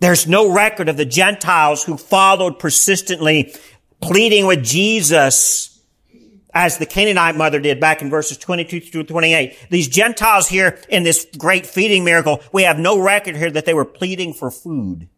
There's 0.00 0.26
no 0.26 0.50
record 0.50 0.88
of 0.88 0.96
the 0.96 1.04
Gentiles 1.04 1.84
who 1.84 1.96
followed 1.96 2.58
persistently, 2.58 3.54
pleading 4.00 4.46
with 4.46 4.64
Jesus 4.64 5.78
as 6.52 6.78
the 6.78 6.86
Canaanite 6.86 7.36
mother 7.36 7.60
did 7.60 7.78
back 7.78 8.02
in 8.02 8.10
verses 8.10 8.38
22 8.38 8.80
through 8.80 9.04
28. 9.04 9.56
These 9.70 9.88
Gentiles 9.88 10.48
here 10.48 10.78
in 10.88 11.02
this 11.02 11.26
great 11.36 11.66
feeding 11.66 12.02
miracle, 12.02 12.40
we 12.52 12.62
have 12.62 12.78
no 12.78 12.98
record 12.98 13.36
here 13.36 13.50
that 13.50 13.66
they 13.66 13.74
were 13.74 13.84
pleading 13.84 14.32
for 14.32 14.50
food. 14.50 15.08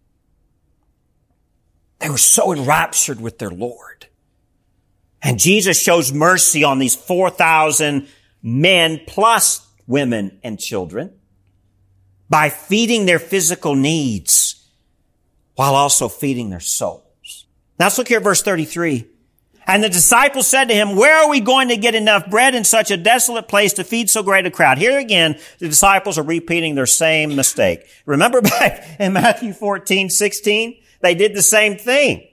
They 2.01 2.11
were 2.11 2.19
so 2.19 2.53
enraptured 2.53 3.21
with 3.21 3.39
their 3.39 3.51
Lord. 3.51 4.09
And 5.23 5.39
Jesus 5.39 5.81
shows 5.81 6.13
mercy 6.13 6.65
on 6.65 6.81
these 6.81 6.97
4,000 6.97 8.09
men 8.43 9.01
plus 9.07 9.65
women 9.87 10.41
and 10.43 10.59
children 10.59 11.13
by 12.29 12.49
feeding 12.49 13.07
their 13.07 13.21
physical 13.21 13.77
needs 13.77 14.62
while 15.55 15.75
also 15.75 16.09
feeding 16.09 16.51
their 16.51 16.61
souls. 16.61 17.47
Now 17.79 17.87
let's 17.87 17.99
look 17.99 18.09
here 18.09 18.19
at 18.19 18.25
verse 18.25 18.43
33. 18.43 19.07
And 19.67 19.83
the 19.83 19.89
disciples 19.89 20.49
said 20.49 20.67
to 20.67 20.75
him, 20.75 20.97
where 20.97 21.23
are 21.23 21.31
we 21.31 21.41
going 21.41 21.69
to 21.69 21.77
get 21.77 21.95
enough 21.95 22.29
bread 22.29 22.55
in 22.55 22.65
such 22.65 22.91
a 22.91 22.97
desolate 22.97 23.47
place 23.47 23.75
to 23.75 23.85
feed 23.85 24.11
so 24.11 24.23
great 24.23 24.45
a 24.45 24.51
crowd? 24.51 24.79
Here 24.79 24.99
again, 24.99 25.39
the 25.59 25.69
disciples 25.69 26.19
are 26.19 26.25
repeating 26.25 26.75
their 26.75 26.87
same 26.87 27.37
mistake. 27.37 27.87
Remember 28.05 28.41
back 28.41 28.97
in 28.99 29.13
Matthew 29.13 29.53
14, 29.53 30.11
16? 30.11 30.81
They 31.01 31.15
did 31.15 31.35
the 31.35 31.43
same 31.43 31.77
thing. 31.77 32.27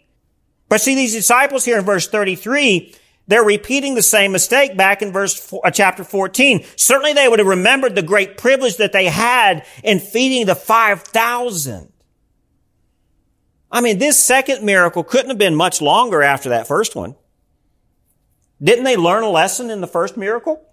But 0.70 0.82
see, 0.82 0.96
these 0.96 1.14
disciples 1.14 1.66
here 1.66 1.78
in 1.80 1.86
verse 1.86 2.08
33, 2.08 2.96
They're 3.28 3.44
repeating 3.44 3.94
the 3.94 4.02
same 4.02 4.32
mistake 4.32 4.76
back 4.76 5.02
in 5.04 5.12
verse 5.12 5.40
four, 5.40 5.66
uh, 5.66 5.72
chapter 5.72 6.04
14. 6.04 6.66
Certainly 6.76 7.14
they 7.14 7.28
would 7.28 7.40
have 7.40 7.48
remembered 7.48 7.96
the 7.96 8.02
great 8.02 8.38
privilege 8.38 8.78
that 8.78 8.92
they 8.92 9.06
had 9.06 9.66
in 9.84 10.00
feeding 10.00 10.48
the 10.48 10.56
5,000. 10.56 11.92
I 13.72 13.82
mean, 13.82 14.00
this 14.00 14.22
second 14.22 14.64
miracle 14.64 15.04
couldn't 15.04 15.30
have 15.30 15.38
been 15.38 15.56
much 15.56 15.82
longer 15.82 16.22
after 16.22 16.50
that 16.50 16.68
first 16.68 16.96
one. 16.96 17.16
Didn't 18.62 18.84
they 18.84 18.98
learn 18.98 19.24
a 19.24 19.30
lesson 19.30 19.70
in 19.70 19.82
the 19.82 19.88
first 19.88 20.18
miracle? 20.18 20.66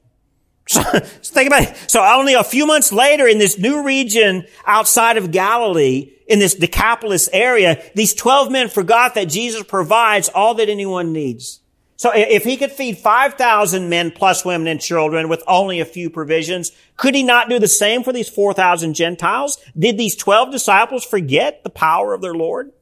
So, 0.68 0.82
think 0.82 1.46
about 1.46 1.62
it. 1.62 1.76
So 1.86 2.02
only 2.02 2.34
a 2.34 2.42
few 2.42 2.66
months 2.66 2.92
later 2.92 3.28
in 3.28 3.38
this 3.38 3.56
new 3.56 3.84
region 3.84 4.46
outside 4.66 5.16
of 5.16 5.30
Galilee, 5.30 6.10
in 6.26 6.40
this 6.40 6.54
Decapolis 6.54 7.28
area, 7.32 7.80
these 7.94 8.14
12 8.14 8.50
men 8.50 8.68
forgot 8.68 9.14
that 9.14 9.26
Jesus 9.26 9.62
provides 9.62 10.28
all 10.28 10.54
that 10.54 10.68
anyone 10.68 11.12
needs. 11.12 11.60
So 11.94 12.10
if 12.12 12.42
he 12.42 12.56
could 12.56 12.72
feed 12.72 12.98
5,000 12.98 13.88
men 13.88 14.10
plus 14.10 14.44
women 14.44 14.66
and 14.66 14.80
children 14.80 15.28
with 15.28 15.42
only 15.46 15.78
a 15.78 15.84
few 15.84 16.10
provisions, 16.10 16.72
could 16.96 17.14
he 17.14 17.22
not 17.22 17.48
do 17.48 17.60
the 17.60 17.68
same 17.68 18.02
for 18.02 18.12
these 18.12 18.28
4,000 18.28 18.94
Gentiles? 18.94 19.58
Did 19.78 19.96
these 19.96 20.16
12 20.16 20.50
disciples 20.50 21.04
forget 21.04 21.62
the 21.62 21.70
power 21.70 22.12
of 22.12 22.20
their 22.20 22.34
Lord? 22.34 22.72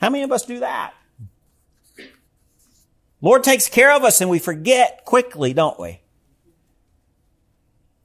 How 0.00 0.10
many 0.10 0.24
of 0.24 0.32
us 0.32 0.44
do 0.44 0.60
that? 0.60 0.94
Lord 3.20 3.42
takes 3.42 3.68
care 3.68 3.92
of 3.94 4.04
us 4.04 4.20
and 4.20 4.28
we 4.28 4.38
forget 4.38 5.04
quickly, 5.04 5.54
don't 5.54 5.78
we? 5.80 6.00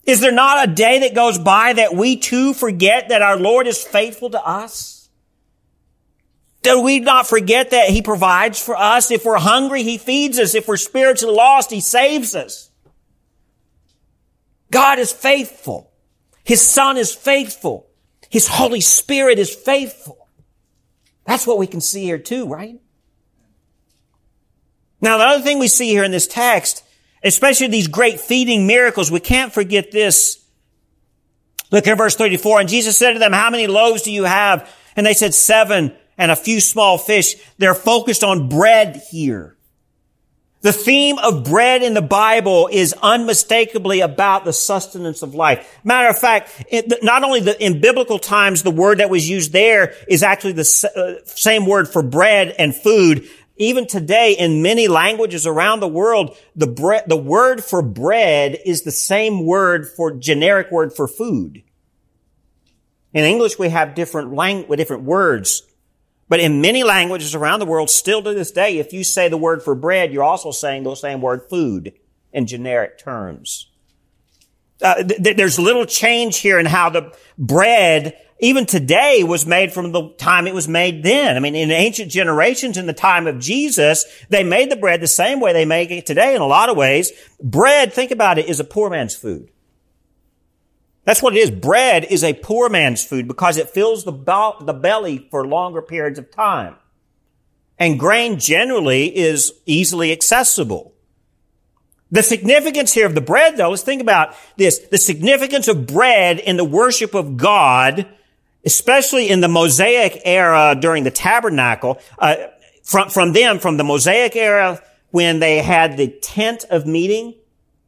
Is 0.05 0.22
there 0.22 0.31
not 0.31 0.67
a 0.67 0.72
day 0.72 1.00
that 1.00 1.13
goes 1.13 1.38
by 1.38 1.74
that 1.74 1.93
we 1.93 2.17
too 2.17 2.53
forget 2.53 3.10
that 3.10 3.22
our 3.22 3.38
Lord 3.38 3.67
is 3.67 3.84
faithful 3.84 4.29
to 4.31 4.43
us? 4.43 5.10
Do 6.62 6.81
we 6.81 7.00
not 7.00 7.27
forget 7.27 7.72
that 7.72 7.89
He 7.89 8.01
provides 8.01 8.62
for 8.62 8.75
us? 8.75 9.12
If 9.12 9.25
we're 9.25 9.38
hungry, 9.38 9.84
He 9.84 9.98
feeds 9.98 10.39
us. 10.39 10.55
If 10.55 10.67
we're 10.67 10.77
spiritually 10.77 11.36
lost, 11.36 11.72
He 11.72 11.79
saves 11.79 12.36
us. 12.36 12.69
God 14.72 15.00
is 15.00 15.12
faithful. 15.12 15.91
His 16.43 16.62
Son 16.62 16.98
is 16.98 17.13
faithful. 17.13 17.88
His 18.29 18.48
Holy 18.48 18.81
Spirit 18.81 19.39
is 19.39 19.53
faithful. 19.53 20.19
That's 21.29 21.45
what 21.45 21.59
we 21.59 21.67
can 21.67 21.79
see 21.79 22.05
here 22.05 22.17
too, 22.17 22.48
right? 22.48 22.81
Now, 25.00 25.19
the 25.19 25.25
other 25.25 25.43
thing 25.43 25.59
we 25.59 25.67
see 25.67 25.89
here 25.89 26.03
in 26.03 26.09
this 26.09 26.25
text, 26.25 26.83
especially 27.24 27.67
these 27.67 27.88
great 27.88 28.19
feeding 28.19 28.65
miracles, 28.65 29.12
we 29.12 29.19
can't 29.19 29.53
forget 29.53 29.91
this. 29.91 30.43
Look 31.71 31.86
at 31.86 32.00
verse 32.00 32.15
34. 32.15 32.62
And 32.62 32.67
Jesus 32.67 32.98
said 32.98 33.13
to 33.13 33.19
them, 33.19 33.31
how 33.31 33.51
many 33.51 33.67
loaves 33.67 34.01
do 34.01 34.12
you 34.12 34.24
have? 34.24 34.75
And 34.95 35.05
they 35.05 35.13
said 35.13 35.36
seven 35.36 35.95
and 36.17 36.31
a 36.31 36.36
few 36.36 36.59
small 36.59 36.98
fish. 36.98 37.36
They're 37.59 37.75
focused 37.75 38.24
on 38.24 38.50
bread 38.50 39.00
here. 39.12 39.55
The 40.62 40.74
theme 40.74 41.18
of 41.20 41.46
bread 41.46 41.84
in 41.84 41.94
the 41.94 42.01
Bible 42.01 42.68
is 42.70 42.94
unmistakably 43.01 44.01
about 44.01 44.44
the 44.44 44.51
sustenance 44.51 45.22
of 45.22 45.34
life. 45.34 45.80
Matter 45.86 46.10
of 46.10 46.20
fact, 46.20 46.66
not 47.01 47.24
only 47.24 47.39
the, 47.39 47.63
in 47.63 47.80
biblical 47.80 48.20
times, 48.20 48.63
the 48.63 48.72
word 48.72 48.98
that 48.98 49.10
was 49.10 49.30
used 49.30 49.54
there 49.54 49.94
is 50.10 50.22
actually 50.22 50.54
the 50.54 50.89
uh, 50.96 51.25
same 51.25 51.66
word 51.66 51.88
for 51.88 52.04
bread 52.04 52.54
and 52.60 52.75
food. 52.75 53.25
Even 53.56 53.88
today, 53.88 54.34
in 54.34 54.62
many 54.62 54.89
languages 54.89 55.48
around 55.48 55.80
the 55.80 55.88
world, 55.88 56.38
the 56.58 56.68
bread, 56.68 57.04
the 57.08 57.18
word 57.18 57.63
for 57.63 57.82
bread 57.82 58.58
is 58.66 58.82
the 58.82 58.92
same 58.92 59.46
word 59.46 59.88
for 59.88 60.12
generic 60.12 60.72
word 60.72 60.94
for 60.94 61.08
food. 61.08 61.63
In 63.13 63.24
English, 63.24 63.58
we 63.58 63.70
have 63.70 63.96
different 63.96 64.34
language, 64.34 64.78
different 64.78 65.04
words 65.04 65.69
but 66.29 66.39
in 66.39 66.62
many 66.62 66.83
languages 66.83 67.36
around 67.36 67.59
the 67.59 67.65
world, 67.65 67.89
still 67.89 68.21
to 68.21 68.33
this 68.33 68.51
day, 68.51 68.77
if 68.77 68.93
you 68.93 69.03
say 69.03 69.27
the 69.27 69.38
word 69.38 69.63
for 69.63 69.75
bread, 69.75 70.13
you're 70.13 70.24
also 70.24 70.51
saying 70.51 70.83
the 70.83 70.95
same 70.95 71.21
word 71.21 71.41
food 71.50 71.93
in 72.31 72.45
generic 72.45 73.00
terms. 73.00 73.67
Uh, 74.81 75.03
th- 75.03 75.36
there's 75.36 75.59
little 75.59 75.86
change 75.86 76.38
here 76.38 76.59
in 76.59 76.67
how 76.67 76.89
the 76.89 77.12
bread, 77.38 78.15
even 78.39 78.67
today, 78.67 79.24
was 79.24 79.45
made 79.45 79.74
from 79.74 79.91
the 79.91 80.09
time 80.13 80.45
it 80.45 80.53
was 80.53 80.67
made 80.67 81.03
then. 81.03 81.36
I 81.36 81.39
mean, 81.39 81.55
in 81.55 81.71
ancient 81.71 82.12
generations, 82.12 82.77
in 82.77 82.85
the 82.85 82.94
time 82.94 83.25
of 83.25 83.39
Jesus, 83.39 84.05
they 84.29 84.44
made 84.44 84.72
the 84.72 84.77
bread 84.77 85.01
the 85.01 85.07
same 85.07 85.39
way 85.39 85.51
they 85.51 85.65
make 85.65 85.89
it 85.89 86.05
today 86.05 86.35
in 86.35 86.42
a 86.42 86.48
lot 86.48 86.70
of 86.70 86.77
ways. 86.77 87.11
Bread, 87.42 87.92
think 87.92 88.11
about 88.11 88.37
it, 88.37 88.48
is 88.48 88.59
a 88.59 88.63
poor 88.63 88.89
man's 88.89 89.15
food. 89.15 89.50
That's 91.05 91.22
what 91.22 91.35
it 91.35 91.40
is. 91.40 91.51
Bread 91.51 92.05
is 92.05 92.24
a 92.24 92.33
poor 92.33 92.70
man's 92.70 93.03
food 93.03 93.27
because 93.27 93.57
it 93.57 93.70
fills 93.70 94.03
the, 94.03 94.12
be- 94.12 94.66
the 94.66 94.74
belly 94.74 95.27
for 95.31 95.48
longer 95.48 95.81
periods 95.81 96.20
of 96.20 96.31
time. 96.31 96.75
And 97.77 98.00
grain 98.00 98.40
generally 98.40 99.16
is 99.18 99.53
easily 99.66 100.12
accessible. 100.12 100.94
The 102.12 102.24
significance 102.24 102.94
here 102.94 103.05
of 103.05 103.16
the 103.16 103.22
bread, 103.22 103.57
though, 103.57 103.70
let's 103.70 103.83
think 103.83 104.01
about 104.01 104.35
this. 104.57 104.79
The 104.79 104.98
significance 104.98 105.68
of 105.68 105.85
bread 105.85 106.40
in 106.40 106.57
the 106.57 106.66
worship 106.66 107.14
of 107.14 107.38
God, 107.38 108.07
especially 108.66 109.29
in 109.29 109.42
the 109.42 109.48
Mosaic 109.48 110.22
era 110.25 110.75
during 110.79 111.03
the 111.03 111.12
tabernacle, 111.12 112.00
uh, 112.18 112.35
from, 112.83 113.09
from 113.09 113.33
them, 113.33 113.59
from 113.59 113.77
the 113.77 113.83
Mosaic 113.83 114.35
era, 114.35 114.81
when 115.12 115.40
they 115.40 115.59
had 115.59 115.98
the 115.98 116.07
tent 116.07 116.66
of 116.70 116.85
meeting, 116.85 117.35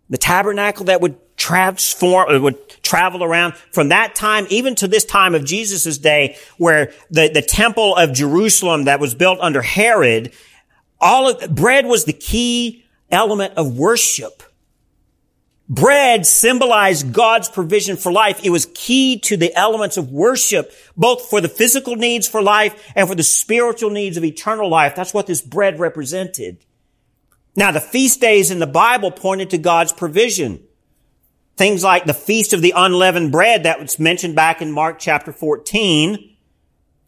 the 0.09 0.17
tabernacle 0.17 0.85
that 0.85 1.01
would 1.01 1.17
transform, 1.41 2.29
uh, 2.29 2.39
would 2.39 2.69
travel 2.83 3.23
around 3.23 3.55
from 3.71 3.89
that 3.89 4.13
time 4.13 4.45
even 4.51 4.75
to 4.75 4.87
this 4.87 5.03
time 5.03 5.33
of 5.33 5.43
Jesus' 5.43 5.97
day 5.97 6.37
where 6.57 6.93
the, 7.09 7.31
the 7.33 7.41
temple 7.41 7.95
of 7.95 8.13
Jerusalem 8.13 8.83
that 8.83 8.99
was 8.99 9.15
built 9.15 9.39
under 9.41 9.63
Herod, 9.63 10.33
all 10.99 11.29
of, 11.29 11.55
bread 11.55 11.87
was 11.87 12.05
the 12.05 12.13
key 12.13 12.85
element 13.09 13.55
of 13.57 13.75
worship. 13.75 14.43
Bread 15.67 16.27
symbolized 16.27 17.11
God's 17.11 17.49
provision 17.49 17.97
for 17.97 18.11
life. 18.11 18.39
It 18.43 18.51
was 18.51 18.67
key 18.75 19.17
to 19.21 19.35
the 19.35 19.55
elements 19.55 19.97
of 19.97 20.11
worship, 20.11 20.71
both 20.95 21.27
for 21.27 21.41
the 21.41 21.49
physical 21.49 21.95
needs 21.95 22.27
for 22.27 22.43
life 22.43 22.91
and 22.95 23.09
for 23.09 23.15
the 23.15 23.23
spiritual 23.23 23.89
needs 23.89 24.15
of 24.15 24.23
eternal 24.23 24.69
life. 24.69 24.95
That's 24.95 25.13
what 25.13 25.25
this 25.25 25.41
bread 25.41 25.79
represented. 25.79 26.63
Now, 27.55 27.71
the 27.71 27.81
feast 27.81 28.21
days 28.21 28.51
in 28.51 28.59
the 28.59 28.67
Bible 28.67 29.09
pointed 29.09 29.49
to 29.51 29.57
God's 29.57 29.91
provision. 29.91 30.61
Things 31.57 31.83
like 31.83 32.05
the 32.05 32.13
Feast 32.13 32.53
of 32.53 32.61
the 32.61 32.73
Unleavened 32.75 33.31
Bread 33.31 33.63
that 33.63 33.79
was 33.79 33.99
mentioned 33.99 34.35
back 34.35 34.61
in 34.61 34.71
Mark 34.71 34.99
chapter 34.99 35.31
14 35.31 36.35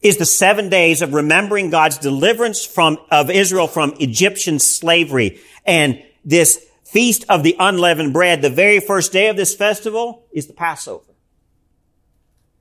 is 0.02 0.18
the 0.18 0.26
seven 0.26 0.70
days 0.70 1.02
of 1.02 1.14
remembering 1.14 1.70
God's 1.70 1.98
deliverance 1.98 2.66
from, 2.66 2.98
of 3.10 3.32
Israel 3.32 3.68
from 3.68 3.94
Egyptian 4.00 4.60
slavery. 4.60 5.40
And 5.66 6.04
this 6.26 6.66
Feast 6.84 7.26
of 7.30 7.42
the 7.42 7.56
Unleavened 7.58 8.14
Bread, 8.14 8.42
the 8.42 8.50
very 8.50 8.80
first 8.80 9.12
day 9.12 9.30
of 9.30 9.38
this 9.38 9.56
festival 9.56 10.28
is 10.32 10.46
the 10.46 10.54
Passover. 10.54 11.12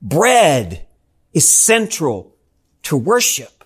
Bread 0.01 0.87
is 1.33 1.47
central 1.47 2.35
to 2.83 2.97
worship. 2.97 3.62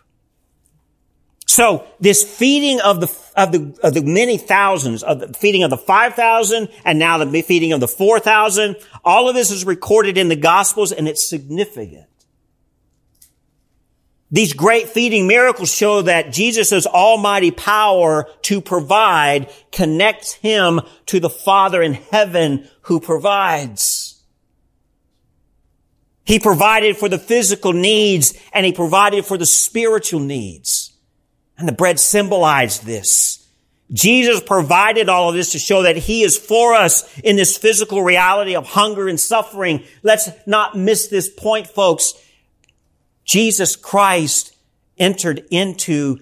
So 1.47 1.87
this 1.99 2.23
feeding 2.23 2.81
of 2.81 2.99
the, 2.99 3.07
of 3.35 3.51
the, 3.51 3.79
of 3.81 3.93
the 3.93 4.01
many 4.01 4.37
thousands, 4.37 5.01
of 5.01 5.19
the 5.19 5.33
feeding 5.33 5.63
of 5.63 5.69
the 5.69 5.77
5,000 5.77 6.67
and 6.83 6.99
now 6.99 7.17
the 7.17 7.41
feeding 7.41 7.71
of 7.71 7.79
the 7.79 7.87
4,000, 7.87 8.75
all 9.03 9.29
of 9.29 9.35
this 9.35 9.49
is 9.49 9.65
recorded 9.65 10.17
in 10.17 10.27
the 10.27 10.35
Gospels 10.35 10.91
and 10.91 11.07
it's 11.07 11.27
significant. 11.27 12.05
These 14.29 14.53
great 14.53 14.89
feeding 14.89 15.25
miracles 15.25 15.73
show 15.73 16.01
that 16.01 16.33
Jesus' 16.33 16.85
almighty 16.85 17.51
power 17.51 18.29
to 18.43 18.59
provide 18.59 19.49
connects 19.71 20.33
him 20.33 20.81
to 21.05 21.21
the 21.21 21.29
Father 21.29 21.81
in 21.81 21.93
heaven 21.93 22.67
who 22.81 22.99
provides. 22.99 24.21
He 26.25 26.39
provided 26.39 26.97
for 26.97 27.07
the 27.07 27.17
physical 27.17 27.71
needs 27.71 28.37
and 28.51 28.65
he 28.65 28.73
provided 28.73 29.25
for 29.25 29.37
the 29.37 29.45
spiritual 29.45 30.19
needs. 30.19 30.96
And 31.57 31.67
the 31.67 31.73
bread 31.73 31.99
symbolized 31.99 32.85
this. 32.85 33.47
Jesus 33.91 34.41
provided 34.41 35.07
all 35.07 35.29
of 35.29 35.35
this 35.35 35.53
to 35.53 35.59
show 35.59 35.83
that 35.83 35.95
He 35.95 36.23
is 36.23 36.37
for 36.37 36.73
us 36.73 37.17
in 37.19 37.35
this 37.35 37.57
physical 37.57 38.03
reality 38.03 38.55
of 38.55 38.67
hunger 38.67 39.07
and 39.07 39.19
suffering. 39.19 39.83
Let's 40.03 40.29
not 40.45 40.77
miss 40.77 41.07
this 41.07 41.29
point, 41.29 41.67
folks. 41.67 42.13
Jesus 43.23 43.75
Christ 43.75 44.55
entered 44.97 45.45
into 45.51 46.19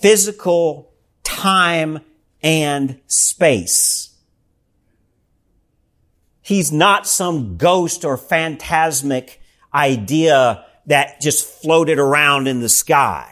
physical 0.00 0.92
time 1.22 2.00
and 2.42 2.98
space. 3.06 4.10
He's 6.40 6.72
not 6.72 7.06
some 7.06 7.56
ghost 7.56 8.04
or 8.04 8.16
phantasmic 8.16 9.40
idea 9.72 10.64
that 10.86 11.20
just 11.20 11.46
floated 11.46 11.98
around 11.98 12.48
in 12.48 12.60
the 12.60 12.68
sky. 12.68 13.31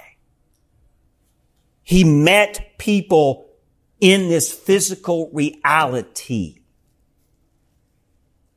He 1.90 2.04
met 2.04 2.78
people 2.78 3.50
in 3.98 4.28
this 4.28 4.52
physical 4.52 5.28
reality. 5.32 6.60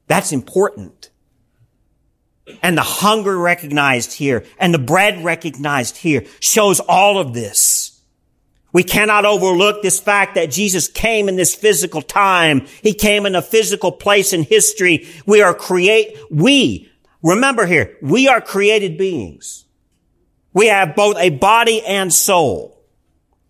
That's 0.06 0.32
important. 0.32 1.10
And 2.62 2.78
the 2.78 2.84
hunger 2.84 3.36
recognized 3.36 4.14
here 4.14 4.46
and 4.60 4.72
the 4.72 4.78
bread 4.78 5.24
recognized 5.24 5.98
here 5.98 6.26
shows 6.42 6.80
all 6.80 7.18
of 7.18 7.34
this. 7.34 8.00
We 8.72 8.84
cannot 8.84 9.26
overlook 9.26 9.82
this 9.82 10.00
fact 10.00 10.36
that 10.36 10.52
Jesus 10.52 10.88
came 10.88 11.28
in 11.28 11.36
this 11.36 11.56
physical 11.56 12.04
time. 12.04 12.68
He 12.84 12.94
came 12.94 13.26
in 13.26 13.34
a 13.34 13.42
physical 13.42 13.92
place 13.92 14.32
in 14.32 14.44
history. 14.44 15.08
We 15.26 15.42
are 15.42 15.56
create, 15.56 16.16
we, 16.30 16.88
remember 17.24 17.66
here, 17.66 17.98
we 18.00 18.28
are 18.28 18.42
created 18.42 18.96
beings. 18.96 19.66
We 20.54 20.68
have 20.68 20.96
both 20.96 21.18
a 21.18 21.32
body 21.32 21.84
and 21.84 22.14
soul. 22.14 22.83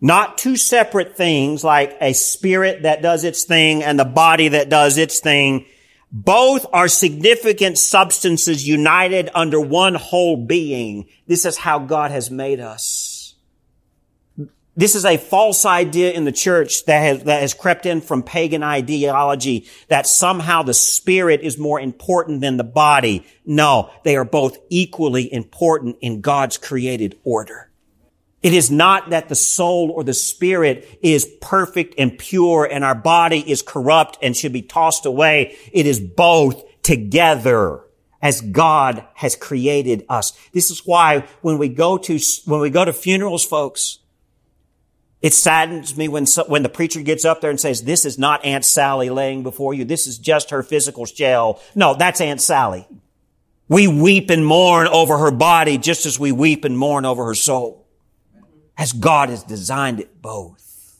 Not 0.03 0.37
two 0.37 0.57
separate 0.57 1.15
things 1.15 1.63
like 1.63 1.95
a 2.01 2.11
spirit 2.11 2.81
that 2.81 3.01
does 3.01 3.23
its 3.23 3.45
thing 3.45 3.81
and 3.81 3.97
the 3.97 4.03
body 4.03 4.49
that 4.49 4.67
does 4.67 4.97
its 4.97 5.21
thing. 5.21 5.65
Both 6.11 6.65
are 6.73 6.89
significant 6.89 7.77
substances 7.77 8.67
united 8.67 9.29
under 9.33 9.61
one 9.61 9.95
whole 9.95 10.35
being. 10.35 11.07
This 11.25 11.45
is 11.45 11.57
how 11.57 11.79
God 11.79 12.11
has 12.11 12.29
made 12.29 12.59
us. 12.59 13.35
This 14.75 14.95
is 14.95 15.05
a 15.05 15.17
false 15.17 15.65
idea 15.65 16.11
in 16.11 16.25
the 16.25 16.33
church 16.33 16.83
that 16.83 16.99
has, 16.99 17.23
that 17.23 17.39
has 17.39 17.53
crept 17.53 17.85
in 17.85 18.01
from 18.01 18.23
pagan 18.23 18.61
ideology 18.61 19.69
that 19.87 20.05
somehow 20.05 20.63
the 20.63 20.73
spirit 20.73 21.39
is 21.39 21.57
more 21.57 21.79
important 21.79 22.41
than 22.41 22.57
the 22.57 22.65
body. 22.65 23.25
No, 23.45 23.89
they 24.03 24.17
are 24.17 24.25
both 24.25 24.57
equally 24.69 25.31
important 25.31 25.95
in 26.01 26.19
God's 26.19 26.57
created 26.57 27.17
order. 27.23 27.69
It 28.43 28.53
is 28.53 28.69
not 28.69 29.11
that 29.11 29.29
the 29.29 29.35
soul 29.35 29.89
or 29.91 30.03
the 30.03 30.13
spirit 30.13 30.99
is 31.01 31.25
perfect 31.41 31.95
and 31.97 32.17
pure 32.17 32.65
and 32.69 32.83
our 32.83 32.93
body 32.93 33.39
is 33.39 33.61
corrupt 33.61 34.17
and 34.21 34.35
should 34.35 34.51
be 34.51 34.61
tossed 34.61 35.05
away. 35.05 35.55
It 35.71 35.85
is 35.85 36.01
both 36.01 36.61
together 36.83 37.79
as 38.21 38.41
God 38.41 39.05
has 39.15 39.37
created 39.37 40.05
us. 40.09 40.33
This 40.51 40.71
is 40.71 40.85
why 40.85 41.25
when 41.41 41.57
we 41.57 41.69
go 41.69 41.97
to, 41.97 42.19
when 42.45 42.59
we 42.59 42.69
go 42.69 42.83
to 42.83 42.91
funerals, 42.91 43.45
folks, 43.45 43.99
it 45.21 45.33
saddens 45.33 45.95
me 45.95 46.09
when, 46.09 46.25
when 46.47 46.63
the 46.63 46.69
preacher 46.69 47.01
gets 47.01 47.23
up 47.23 47.39
there 47.39 47.49
and 47.49 47.59
says, 47.59 47.83
this 47.83 48.03
is 48.03 48.19
not 48.19 48.43
Aunt 48.43 48.65
Sally 48.65 49.09
laying 49.09 49.43
before 49.43 49.73
you. 49.73 49.85
This 49.85 50.05
is 50.05 50.17
just 50.17 50.49
her 50.49 50.63
physical 50.63 51.05
shell. 51.05 51.61
No, 51.75 51.93
that's 51.93 52.19
Aunt 52.19 52.41
Sally. 52.41 52.85
We 53.69 53.87
weep 53.87 54.29
and 54.29 54.45
mourn 54.45 54.87
over 54.87 55.17
her 55.19 55.31
body 55.31 55.77
just 55.77 56.05
as 56.05 56.19
we 56.19 56.33
weep 56.33 56.65
and 56.65 56.77
mourn 56.77 57.05
over 57.05 57.25
her 57.25 57.35
soul. 57.35 57.82
As 58.77 58.91
God 58.91 59.29
has 59.29 59.43
designed 59.43 59.99
it 59.99 60.21
both. 60.21 60.97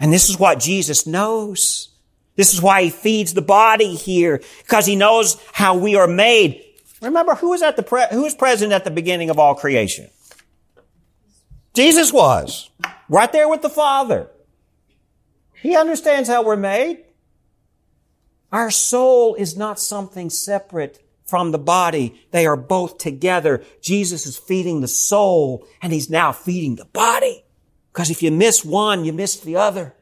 And 0.00 0.12
this 0.12 0.28
is 0.28 0.38
what 0.38 0.58
Jesus 0.58 1.06
knows. 1.06 1.90
This 2.36 2.52
is 2.52 2.60
why 2.60 2.84
he 2.84 2.90
feeds 2.90 3.34
the 3.34 3.42
body 3.42 3.94
here, 3.94 4.42
because 4.58 4.86
he 4.86 4.96
knows 4.96 5.40
how 5.52 5.76
we 5.76 5.94
are 5.94 6.08
made. 6.08 6.62
Remember, 7.00 7.34
who 7.34 7.50
was 7.50 7.62
at 7.62 7.76
the 7.76 7.82
pre- 7.82 8.08
who 8.10 8.22
was 8.22 8.34
present 8.34 8.72
at 8.72 8.84
the 8.84 8.90
beginning 8.90 9.30
of 9.30 9.38
all 9.38 9.54
creation? 9.54 10.08
Jesus 11.74 12.12
was. 12.12 12.70
Right 13.08 13.30
there 13.30 13.48
with 13.48 13.62
the 13.62 13.68
Father. 13.68 14.30
He 15.60 15.76
understands 15.76 16.28
how 16.28 16.42
we're 16.42 16.56
made. 16.56 17.04
Our 18.50 18.70
soul 18.70 19.34
is 19.34 19.56
not 19.56 19.78
something 19.78 20.30
separate 20.30 21.03
from 21.24 21.50
the 21.50 21.58
body. 21.58 22.20
They 22.30 22.46
are 22.46 22.56
both 22.56 22.98
together. 22.98 23.62
Jesus 23.80 24.26
is 24.26 24.36
feeding 24.36 24.80
the 24.80 24.88
soul 24.88 25.66
and 25.82 25.92
he's 25.92 26.10
now 26.10 26.32
feeding 26.32 26.76
the 26.76 26.84
body. 26.84 27.44
Because 27.92 28.10
if 28.10 28.22
you 28.22 28.30
miss 28.30 28.64
one, 28.64 29.04
you 29.04 29.12
miss 29.12 29.38
the 29.38 29.56
other. 29.56 29.94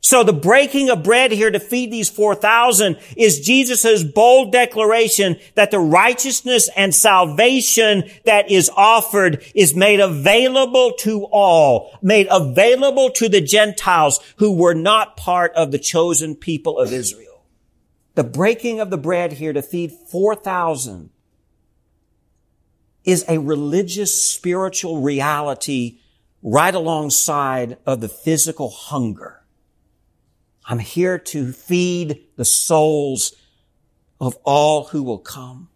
So 0.00 0.22
the 0.22 0.32
breaking 0.32 0.88
of 0.88 1.02
bread 1.02 1.32
here 1.32 1.50
to 1.50 1.58
feed 1.58 1.90
these 1.90 2.08
4,000 2.08 2.96
is 3.16 3.40
Jesus' 3.40 4.04
bold 4.04 4.52
declaration 4.52 5.36
that 5.56 5.72
the 5.72 5.80
righteousness 5.80 6.70
and 6.76 6.94
salvation 6.94 8.08
that 8.24 8.48
is 8.48 8.70
offered 8.76 9.42
is 9.52 9.74
made 9.74 9.98
available 9.98 10.92
to 11.00 11.24
all, 11.24 11.98
made 12.02 12.28
available 12.30 13.10
to 13.10 13.28
the 13.28 13.40
Gentiles 13.40 14.20
who 14.36 14.52
were 14.52 14.74
not 14.74 15.16
part 15.16 15.52
of 15.54 15.72
the 15.72 15.78
chosen 15.78 16.36
people 16.36 16.78
of 16.78 16.92
Israel. 16.92 17.25
The 18.16 18.24
breaking 18.24 18.80
of 18.80 18.90
the 18.90 18.98
bread 18.98 19.34
here 19.34 19.52
to 19.52 19.62
feed 19.62 19.92
4,000 19.92 21.10
is 23.04 23.24
a 23.28 23.38
religious 23.38 24.20
spiritual 24.20 25.00
reality 25.00 26.00
right 26.42 26.74
alongside 26.74 27.78
of 27.86 28.00
the 28.00 28.08
physical 28.08 28.68
hunger 28.68 29.36
I'm 30.66 30.80
here 30.80 31.18
to 31.18 31.52
feed 31.52 32.24
the 32.36 32.44
souls 32.44 33.34
of 34.20 34.36
all 34.42 34.84
who 34.84 35.02
will 35.02 35.18
come. 35.18 35.68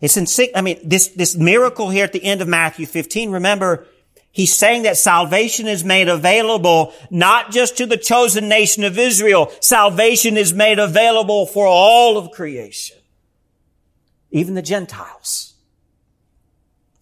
It's 0.00 0.16
in 0.16 0.26
I 0.54 0.60
mean, 0.60 0.78
this, 0.84 1.08
this 1.08 1.36
miracle 1.36 1.90
here 1.90 2.04
at 2.04 2.12
the 2.12 2.22
end 2.22 2.40
of 2.40 2.48
Matthew 2.48 2.86
15, 2.86 3.30
remember, 3.30 3.86
he's 4.32 4.54
saying 4.54 4.82
that 4.82 4.96
salvation 4.96 5.68
is 5.68 5.84
made 5.84 6.08
available 6.08 6.92
not 7.10 7.52
just 7.52 7.76
to 7.76 7.86
the 7.86 7.96
chosen 7.96 8.48
nation 8.48 8.82
of 8.82 8.98
Israel. 8.98 9.52
Salvation 9.60 10.36
is 10.36 10.52
made 10.52 10.78
available 10.78 11.46
for 11.46 11.66
all 11.66 12.18
of 12.18 12.32
creation. 12.32 12.96
Even 14.30 14.54
the 14.54 14.62
Gentiles. 14.62 15.54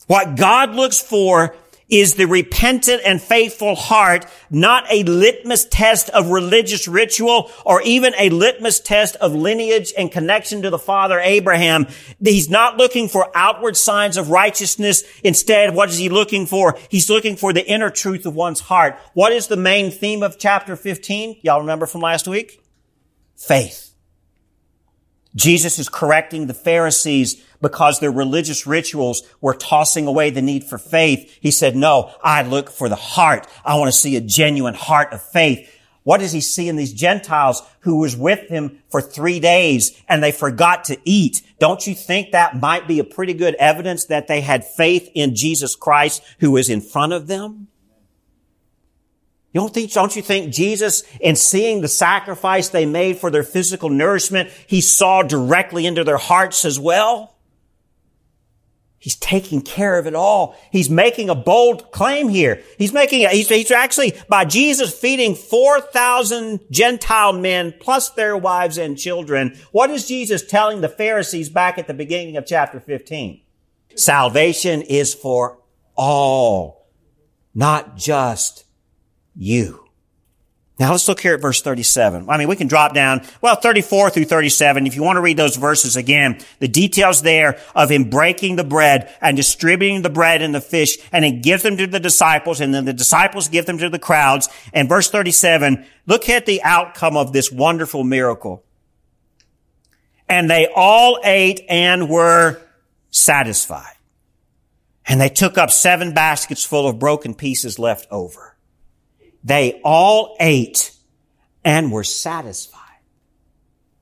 What 0.07 0.37
God 0.37 0.75
looks 0.75 1.01
for 1.01 1.55
is 1.91 2.15
the 2.15 2.27
repentant 2.27 3.03
and 3.05 3.21
faithful 3.21 3.75
heart 3.75 4.27
not 4.51 4.85
a 4.91 5.05
litmus 5.05 5.65
test 5.67 6.11
of 6.11 6.31
religious 6.31 6.89
ritual 6.89 7.51
or 7.65 7.83
even 7.83 8.13
a 8.19 8.31
litmus 8.31 8.81
test 8.81 9.17
of 9.17 9.35
lineage 9.35 9.93
and 9.97 10.11
connection 10.11 10.63
to 10.63 10.71
the 10.71 10.79
father 10.79 11.21
Abraham. 11.21 11.87
He's 12.23 12.51
not 12.51 12.77
looking 12.77 13.09
for 13.09 13.31
outward 13.35 13.77
signs 13.77 14.17
of 14.17 14.31
righteousness. 14.31 15.05
Instead, 15.23 15.75
what 15.75 15.91
is 15.91 15.99
he 15.99 16.09
looking 16.09 16.47
for? 16.47 16.79
He's 16.89 17.11
looking 17.11 17.37
for 17.37 17.53
the 17.53 17.67
inner 17.67 17.91
truth 17.91 18.27
of 18.27 18.35
one's 18.35 18.61
heart. 18.61 18.99
What 19.15 19.33
is 19.33 19.47
the 19.47 19.57
main 19.57 19.91
theme 19.91 20.23
of 20.23 20.39
chapter 20.39 20.77
15? 20.77 21.39
Y'all 21.43 21.61
remember 21.61 21.87
from 21.87 22.01
last 22.01 22.27
week? 22.27 22.61
Faith. 23.37 23.90
Jesus 25.35 25.79
is 25.79 25.89
correcting 25.89 26.47
the 26.47 26.55
Pharisees 26.55 27.43
because 27.61 28.01
their 28.01 28.11
religious 28.11 28.67
rituals 28.67 29.23
were 29.41 29.55
tossing 29.55 30.07
away 30.07 30.31
the 30.31 30.43
need 30.43 30.65
for 30.65 30.79
faith. 30.79 31.39
He 31.41 31.51
said, 31.51 31.77
no, 31.77 32.13
I 32.23 32.43
look 32.43 32.71
for 32.71 32.89
the 32.89 32.97
heart. 32.97 33.47
I 33.65 33.77
want 33.77 33.93
to 33.93 33.99
see 33.99 34.17
a 34.17 34.21
genuine 34.21 34.75
heart 34.75 35.13
of 35.13 35.23
faith. 35.23 35.71
What 36.03 36.21
does 36.21 36.33
he 36.33 36.41
see 36.41 36.69
in 36.69 36.77
these 36.77 36.95
Gentiles 36.95 37.63
who 37.81 37.99
was 37.99 38.17
with 38.17 38.49
him 38.49 38.83
for 38.89 39.03
three 39.03 39.39
days 39.39 40.01
and 40.09 40.23
they 40.23 40.33
forgot 40.33 40.85
to 40.85 40.99
eat? 41.05 41.43
Don't 41.59 41.87
you 41.87 41.95
think 41.95 42.33
that 42.33 42.59
might 42.59 42.89
be 42.89 42.99
a 42.99 43.05
pretty 43.05 43.35
good 43.35 43.55
evidence 43.57 44.07
that 44.07 44.27
they 44.27 44.41
had 44.41 44.65
faith 44.65 45.11
in 45.15 45.37
Jesus 45.37 45.77
Christ 45.77 46.23
who 46.41 46.53
was 46.53 46.71
in 46.71 46.81
front 46.81 47.13
of 47.13 47.27
them? 47.27 47.69
You 49.53 49.61
don't 49.61 49.75
think, 49.75 49.93
don't 49.93 50.15
you 50.15 50.23
think 50.23 50.53
Jesus, 50.53 51.03
in 51.21 51.35
seeing 51.35 51.81
the 51.81 51.89
sacrifice 51.89 52.69
they 52.69 52.87
made 52.87 53.19
for 53.19 53.31
their 53.31 53.43
physical 53.43 53.89
nourishment, 53.89 54.51
he 54.67 54.81
saw 54.81 55.23
directly 55.23 55.87
into 55.87 56.05
their 56.05 56.19
hearts 56.19 56.65
as 56.65 56.79
well? 56.79 57.35
He's 59.01 59.17
taking 59.17 59.63
care 59.63 59.99
of 59.99 60.07
it 60.07 60.15
all. 60.15 60.55
He's 60.71 60.91
making 60.91 61.31
a 61.31 61.35
bold 61.35 61.91
claim 61.91 62.29
here. 62.29 62.63
He's 62.77 62.93
making, 62.93 63.27
he's, 63.31 63.49
he's 63.49 63.71
actually, 63.71 64.13
by 64.29 64.45
Jesus 64.45 64.97
feeding 64.97 65.35
4,000 65.35 66.61
Gentile 66.71 67.33
men 67.33 67.75
plus 67.81 68.11
their 68.11 68.37
wives 68.37 68.77
and 68.77 68.99
children, 68.99 69.57
what 69.73 69.91
is 69.91 70.07
Jesus 70.07 70.47
telling 70.47 70.83
the 70.83 70.89
Pharisees 70.89 71.49
back 71.49 71.79
at 71.79 71.87
the 71.87 71.95
beginning 71.95 72.37
of 72.37 72.45
chapter 72.45 72.79
15? 72.79 73.41
Salvation 73.97 74.83
is 74.83 75.15
for 75.15 75.59
all, 75.97 76.87
not 77.55 77.97
just 77.97 78.65
you. 79.35 79.91
Now 80.81 80.93
let's 80.93 81.07
look 81.09 81.21
here 81.21 81.35
at 81.35 81.43
verse 81.43 81.61
37. 81.61 82.31
I 82.31 82.39
mean, 82.39 82.49
we 82.49 82.57
can 82.57 82.67
drop 82.67 82.95
down, 82.95 83.21
well, 83.43 83.55
34 83.55 84.09
through 84.09 84.25
37. 84.25 84.87
If 84.87 84.97
you 84.97 85.03
want 85.03 85.19
to 85.19 85.21
read 85.21 85.37
those 85.37 85.57
verses 85.57 85.95
again, 85.95 86.39
the 86.59 86.69
details 86.69 87.21
there 87.21 87.61
of 87.75 87.91
him 87.91 88.09
breaking 88.09 88.57
the 88.57 88.65
bread 88.65 89.15
and 89.21 89.37
distributing 89.37 90.01
the 90.01 90.09
bread 90.09 90.41
and 90.41 90.55
the 90.55 90.61
fish 90.63 90.97
and 91.13 91.23
he 91.23 91.33
gives 91.33 91.63
them 91.63 91.77
to 91.77 91.87
the 91.87 92.01
disciples 92.01 92.63
and 92.63 92.73
then 92.73 92.87
the 92.87 92.95
disciples 92.95 93.49
give 93.49 93.67
them 93.67 93.77
to 93.77 93.91
the 93.91 93.99
crowds. 93.99 94.49
And 94.73 94.89
verse 94.89 95.11
37, 95.11 95.85
look 96.07 96.31
at 96.31 96.47
the 96.47 96.63
outcome 96.63 97.15
of 97.15 97.35
this 97.35 97.53
wonderful 97.53 98.03
miracle. 98.03 98.65
And 100.31 100.49
they 100.49 100.67
all 100.75 101.19
ate 101.23 101.61
and 101.69 102.09
were 102.09 102.59
satisfied. 103.11 103.97
And 105.05 105.21
they 105.21 105.29
took 105.29 105.59
up 105.59 105.71
seven 105.71 106.15
baskets 106.15 106.65
full 106.65 106.89
of 106.89 106.99
broken 106.99 107.35
pieces 107.35 107.79
left 107.79 108.07
over. 108.11 108.50
They 109.43 109.81
all 109.85 110.37
ate 110.39 110.93
and 111.65 111.91
were 111.91 112.05
satisfied. 112.05 112.81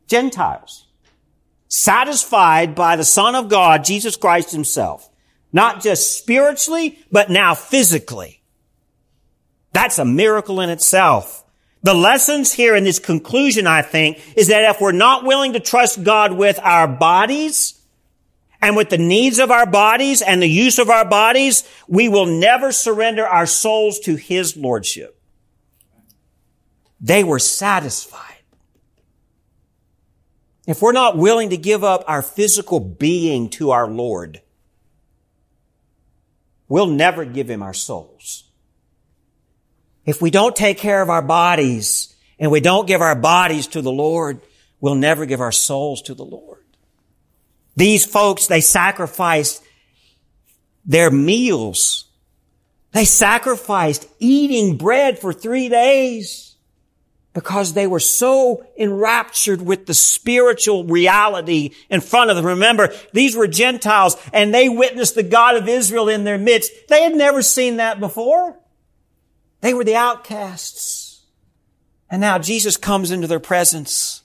Gentiles. 0.06 0.86
Satisfied 1.68 2.74
by 2.74 2.96
the 2.96 3.04
Son 3.04 3.34
of 3.34 3.48
God, 3.48 3.84
Jesus 3.84 4.16
Christ 4.16 4.52
himself. 4.52 5.08
Not 5.52 5.82
just 5.82 6.18
spiritually, 6.18 6.98
but 7.10 7.30
now 7.30 7.54
physically. 7.54 8.42
That's 9.72 9.98
a 9.98 10.04
miracle 10.04 10.60
in 10.60 10.70
itself. 10.70 11.44
The 11.82 11.94
lessons 11.94 12.52
here 12.52 12.74
in 12.74 12.84
this 12.84 12.98
conclusion, 12.98 13.66
I 13.66 13.82
think, 13.82 14.20
is 14.36 14.48
that 14.48 14.68
if 14.68 14.80
we're 14.80 14.92
not 14.92 15.24
willing 15.24 15.52
to 15.52 15.60
trust 15.60 16.02
God 16.02 16.32
with 16.32 16.58
our 16.62 16.88
bodies, 16.88 17.78
and 18.60 18.76
with 18.76 18.90
the 18.90 18.98
needs 18.98 19.38
of 19.38 19.50
our 19.50 19.66
bodies 19.66 20.22
and 20.22 20.42
the 20.42 20.48
use 20.48 20.78
of 20.78 20.90
our 20.90 21.04
bodies, 21.04 21.62
we 21.86 22.08
will 22.08 22.26
never 22.26 22.72
surrender 22.72 23.26
our 23.26 23.46
souls 23.46 24.00
to 24.00 24.16
His 24.16 24.56
Lordship. 24.56 25.17
They 27.00 27.24
were 27.24 27.38
satisfied. 27.38 28.24
If 30.66 30.82
we're 30.82 30.92
not 30.92 31.16
willing 31.16 31.50
to 31.50 31.56
give 31.56 31.82
up 31.82 32.04
our 32.06 32.22
physical 32.22 32.78
being 32.80 33.48
to 33.50 33.70
our 33.70 33.88
Lord, 33.88 34.42
we'll 36.68 36.86
never 36.86 37.24
give 37.24 37.48
Him 37.48 37.62
our 37.62 37.72
souls. 37.72 38.44
If 40.04 40.20
we 40.20 40.30
don't 40.30 40.56
take 40.56 40.78
care 40.78 41.00
of 41.00 41.10
our 41.10 41.22
bodies 41.22 42.14
and 42.38 42.50
we 42.50 42.60
don't 42.60 42.86
give 42.86 43.00
our 43.00 43.14
bodies 43.14 43.68
to 43.68 43.82
the 43.82 43.92
Lord, 43.92 44.40
we'll 44.80 44.94
never 44.94 45.24
give 45.26 45.40
our 45.40 45.52
souls 45.52 46.02
to 46.02 46.14
the 46.14 46.24
Lord. 46.24 46.64
These 47.76 48.04
folks, 48.04 48.46
they 48.46 48.60
sacrificed 48.60 49.62
their 50.84 51.10
meals. 51.10 52.06
They 52.92 53.04
sacrificed 53.04 54.08
eating 54.18 54.76
bread 54.76 55.18
for 55.18 55.32
three 55.32 55.68
days 55.68 56.47
because 57.38 57.72
they 57.72 57.86
were 57.86 58.00
so 58.00 58.66
enraptured 58.76 59.62
with 59.62 59.86
the 59.86 59.94
spiritual 59.94 60.82
reality 60.82 61.70
in 61.88 62.00
front 62.00 62.30
of 62.30 62.36
them. 62.36 62.44
Remember, 62.44 62.92
these 63.12 63.36
were 63.36 63.46
Gentiles 63.46 64.16
and 64.32 64.52
they 64.52 64.68
witnessed 64.68 65.14
the 65.14 65.22
God 65.22 65.54
of 65.54 65.68
Israel 65.68 66.08
in 66.08 66.24
their 66.24 66.36
midst. 66.36 66.72
They 66.88 67.04
had 67.04 67.14
never 67.14 67.40
seen 67.40 67.76
that 67.76 68.00
before. 68.00 68.58
They 69.60 69.72
were 69.72 69.84
the 69.84 69.94
outcasts. 69.94 71.26
And 72.10 72.20
now 72.20 72.40
Jesus 72.40 72.76
comes 72.76 73.12
into 73.12 73.28
their 73.28 73.38
presence. 73.38 74.24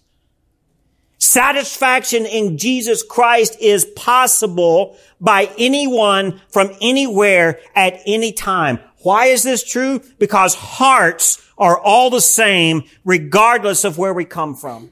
Satisfaction 1.19 2.26
in 2.26 2.58
Jesus 2.58 3.04
Christ 3.04 3.58
is 3.62 3.86
possible 3.86 4.97
by 5.21 5.52
anyone 5.60 6.41
from 6.49 6.71
anywhere 6.82 7.60
at 7.76 7.99
any 8.08 8.32
time. 8.32 8.80
Why 9.04 9.28
is 9.28 9.43
this 9.43 9.63
true? 9.63 10.02
Because 10.17 10.56
hearts 10.56 11.42
are 11.63 11.80
all 11.80 12.10
the 12.10 12.19
same 12.19 12.84
regardless 13.06 13.86
of 13.86 13.97
where 13.97 14.13
we 14.13 14.26
come 14.26 14.54
from. 14.54 14.91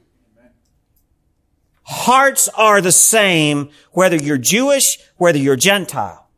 Hearts 1.82 2.48
are 2.48 2.80
the 2.80 2.90
same 2.90 3.68
whether 3.90 4.16
you're 4.16 4.38
Jewish, 4.38 4.98
whether 5.18 5.36
you're 5.36 5.54
Gentile. 5.54 6.30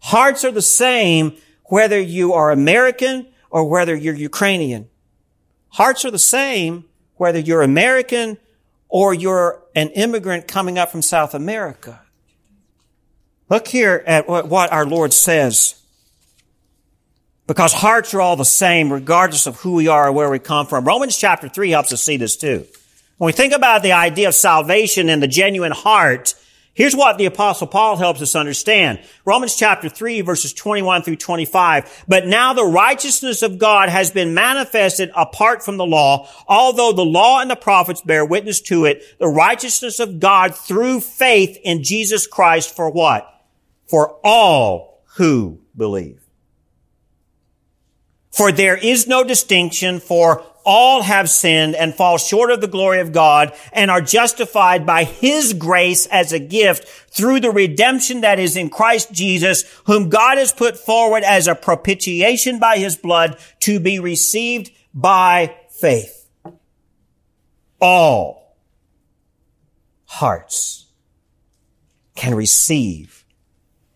Hearts 0.00 0.44
are 0.44 0.52
the 0.52 0.60
same 0.60 1.38
whether 1.64 1.98
you 1.98 2.34
are 2.34 2.50
American, 2.50 3.28
or 3.50 3.64
whether 3.64 3.96
you're 3.96 4.14
Ukrainian. 4.14 4.90
Hearts 5.70 6.04
are 6.04 6.10
the 6.10 6.18
same 6.18 6.84
whether 7.16 7.38
you're 7.38 7.62
American 7.62 8.36
or 8.90 9.14
you're 9.14 9.62
an 9.74 9.88
immigrant 9.90 10.46
coming 10.46 10.78
up 10.78 10.90
from 10.90 11.00
South 11.00 11.32
America. 11.34 12.02
Look 13.48 13.68
here 13.68 14.04
at 14.06 14.28
what 14.28 14.70
our 14.70 14.84
Lord 14.84 15.14
says. 15.14 15.80
Because 17.48 17.72
hearts 17.72 18.12
are 18.12 18.20
all 18.20 18.36
the 18.36 18.44
same 18.44 18.92
regardless 18.92 19.46
of 19.46 19.56
who 19.56 19.72
we 19.72 19.88
are 19.88 20.08
or 20.08 20.12
where 20.12 20.30
we 20.30 20.38
come 20.38 20.66
from. 20.66 20.84
Romans 20.84 21.16
chapter 21.16 21.48
3 21.48 21.70
helps 21.70 21.92
us 21.94 22.02
see 22.02 22.18
this 22.18 22.36
too. 22.36 22.66
When 23.16 23.26
we 23.26 23.32
think 23.32 23.54
about 23.54 23.82
the 23.82 23.92
idea 23.92 24.28
of 24.28 24.34
salvation 24.34 25.08
and 25.08 25.20
the 25.20 25.26
genuine 25.26 25.72
heart, 25.72 26.34
Here's 26.74 26.94
what 26.94 27.18
the 27.18 27.24
apostle 27.24 27.66
Paul 27.66 27.96
helps 27.96 28.22
us 28.22 28.36
understand. 28.36 29.00
Romans 29.24 29.56
chapter 29.56 29.88
3 29.88 30.20
verses 30.20 30.52
21 30.52 31.02
through 31.02 31.16
25. 31.16 32.04
But 32.06 32.28
now 32.28 32.52
the 32.52 32.64
righteousness 32.64 33.42
of 33.42 33.58
God 33.58 33.88
has 33.88 34.12
been 34.12 34.32
manifested 34.32 35.10
apart 35.16 35.64
from 35.64 35.76
the 35.76 35.84
law, 35.84 36.28
although 36.46 36.92
the 36.92 37.04
law 37.04 37.40
and 37.40 37.50
the 37.50 37.56
prophets 37.56 38.00
bear 38.02 38.24
witness 38.24 38.60
to 38.60 38.84
it, 38.84 39.02
the 39.18 39.26
righteousness 39.26 39.98
of 39.98 40.20
God 40.20 40.54
through 40.54 41.00
faith 41.00 41.58
in 41.64 41.82
Jesus 41.82 42.28
Christ 42.28 42.76
for 42.76 42.88
what? 42.88 43.28
For 43.88 44.16
all 44.22 45.02
who 45.16 45.58
believe. 45.76 46.27
For 48.38 48.52
there 48.52 48.76
is 48.76 49.08
no 49.08 49.24
distinction 49.24 49.98
for 49.98 50.44
all 50.64 51.02
have 51.02 51.28
sinned 51.28 51.74
and 51.74 51.92
fall 51.92 52.18
short 52.18 52.52
of 52.52 52.60
the 52.60 52.68
glory 52.68 53.00
of 53.00 53.10
God 53.10 53.52
and 53.72 53.90
are 53.90 54.00
justified 54.00 54.86
by 54.86 55.02
His 55.02 55.54
grace 55.54 56.06
as 56.06 56.32
a 56.32 56.38
gift 56.38 56.86
through 57.10 57.40
the 57.40 57.50
redemption 57.50 58.20
that 58.20 58.38
is 58.38 58.56
in 58.56 58.70
Christ 58.70 59.10
Jesus, 59.10 59.64
whom 59.86 60.08
God 60.08 60.38
has 60.38 60.52
put 60.52 60.76
forward 60.76 61.24
as 61.24 61.48
a 61.48 61.56
propitiation 61.56 62.60
by 62.60 62.78
His 62.78 62.96
blood 62.96 63.36
to 63.60 63.80
be 63.80 63.98
received 63.98 64.70
by 64.94 65.56
faith. 65.70 66.28
All 67.80 68.56
hearts 70.04 70.86
can 72.14 72.36
receive 72.36 73.24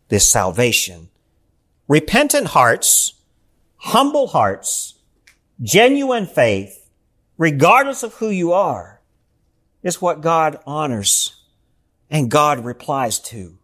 this 0.09 0.28
salvation. 0.28 1.11
Repentant 1.87 2.48
hearts, 2.48 3.12
humble 3.82 4.28
hearts, 4.28 4.92
Genuine 5.62 6.26
faith, 6.26 6.90
regardless 7.38 8.02
of 8.02 8.14
who 8.14 8.30
you 8.30 8.52
are, 8.52 9.00
is 9.84 10.02
what 10.02 10.20
God 10.20 10.58
honors 10.66 11.40
and 12.10 12.30
God 12.30 12.64
replies 12.64 13.20
to. 13.20 13.56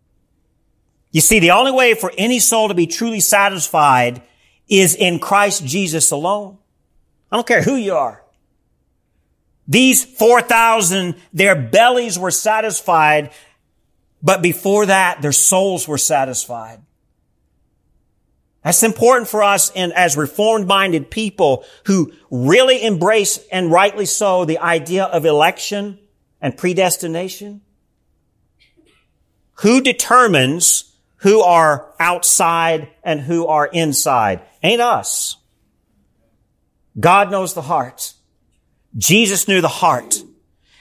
You 1.11 1.21
see, 1.21 1.41
the 1.41 1.51
only 1.51 1.73
way 1.73 1.95
for 1.95 2.13
any 2.17 2.39
soul 2.39 2.69
to 2.69 2.75
be 2.75 2.87
truly 2.87 3.19
satisfied 3.19 4.23
is 4.69 4.95
in 4.95 5.19
Christ 5.19 5.65
Jesus 5.65 6.13
alone. 6.13 6.59
I 7.33 7.37
don't 7.37 7.47
care 7.47 7.63
who 7.63 7.75
you 7.75 7.95
are. 7.95 8.23
These 9.67 10.05
4,000, 10.05 11.17
their 11.33 11.57
bellies 11.57 12.19
were 12.19 12.31
satisfied, 12.31 13.33
but 14.23 14.41
before 14.41 14.87
that, 14.87 15.21
their 15.21 15.33
souls 15.33 15.89
were 15.89 15.99
satisfied. 15.99 16.81
That's 18.69 18.83
important 18.83 19.29
for 19.29 19.43
us 19.43 19.71
and 19.71 19.95
as 19.95 20.15
reformed 20.15 20.67
minded 20.67 21.11
people 21.11 21.65
who 21.87 22.13
really 22.31 22.85
embrace 22.85 23.39
and 23.51 23.73
rightly 23.73 24.05
so 24.05 24.45
the 24.45 24.59
idea 24.59 25.05
of 25.05 25.25
election 25.25 25.99
and 26.43 26.55
predestination. 26.55 27.63
Who 29.61 29.81
determines 29.81 30.95
who 31.17 31.41
are 31.41 31.95
outside 31.99 32.91
and 33.03 33.21
who 33.23 33.47
are 33.47 33.65
inside? 33.65 34.43
Ain't 34.63 34.83
us. 34.83 35.39
God 37.01 37.31
knows 37.31 37.55
the 37.55 37.63
heart. 37.63 38.13
Jesus 38.99 39.49
knew 39.49 39.63
the 39.63 39.69
heart. 39.69 40.23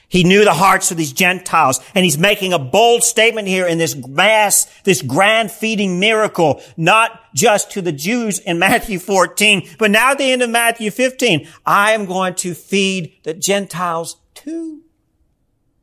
He 0.10 0.24
knew 0.24 0.46
the 0.46 0.54
hearts 0.54 0.90
of 0.90 0.98
these 0.98 1.12
Gentiles 1.12 1.82
and 1.94 2.06
he's 2.06 2.18
making 2.18 2.54
a 2.54 2.60
bold 2.60 3.04
statement 3.04 3.48
here 3.48 3.68
in 3.68 3.78
this 3.78 3.96
mass, 3.96 4.66
this 4.84 5.02
grand 5.02 5.52
feeding 5.52 6.00
miracle, 6.00 6.62
not 6.78 7.20
just 7.34 7.72
to 7.72 7.82
the 7.82 7.92
Jews 7.92 8.40
in 8.40 8.58
Matthew 8.60 9.00
14, 9.00 9.70
but 9.78 9.92
now 9.92 10.12
at 10.12 10.18
the 10.18 10.32
end 10.32 10.42
of 10.42 10.50
Matthew 10.50 10.92
15, 10.92 11.48
I 11.66 11.92
am 11.92 12.06
going 12.06 12.36
to 12.36 12.54
feed 12.54 13.18
the 13.24 13.34
Gentiles 13.34 14.18
too. 14.34 14.82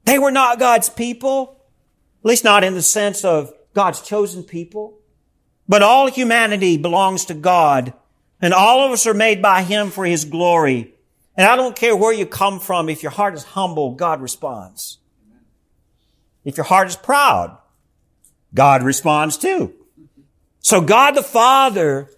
They 0.04 0.18
were 0.18 0.32
not 0.32 0.58
God's 0.58 0.88
people, 0.88 1.60
at 2.20 2.26
least 2.26 2.44
not 2.44 2.64
in 2.64 2.74
the 2.74 2.82
sense 2.82 3.24
of 3.24 3.52
God's 3.74 4.00
chosen 4.00 4.42
people, 4.42 4.98
but 5.68 5.82
all 5.82 6.10
humanity 6.10 6.78
belongs 6.78 7.26
to 7.26 7.34
God 7.34 7.92
and 8.40 8.52
all 8.52 8.84
of 8.84 8.92
us 8.92 9.06
are 9.06 9.14
made 9.14 9.40
by 9.40 9.62
Him 9.62 9.90
for 9.90 10.04
His 10.04 10.24
glory. 10.24 10.93
And 11.37 11.47
I 11.47 11.57
don't 11.57 11.75
care 11.75 11.97
where 11.97 12.12
you 12.12 12.27
come 12.27 12.61
from, 12.61 12.88
if 12.88 13.03
your 13.03 13.12
heart 13.12 13.35
is 13.35 13.42
humble, 13.42 13.92
God 13.92 14.20
responds. 14.20 14.99
If 16.44 16.57
your 16.57 16.64
heart 16.64 16.88
is 16.88 16.97
proud, 16.97 17.57
God 18.53 18.83
responds 18.83 19.37
too. 19.37 19.75
So 20.61 20.81
God 20.81 21.12
the 21.12 21.23
Father 21.23 22.11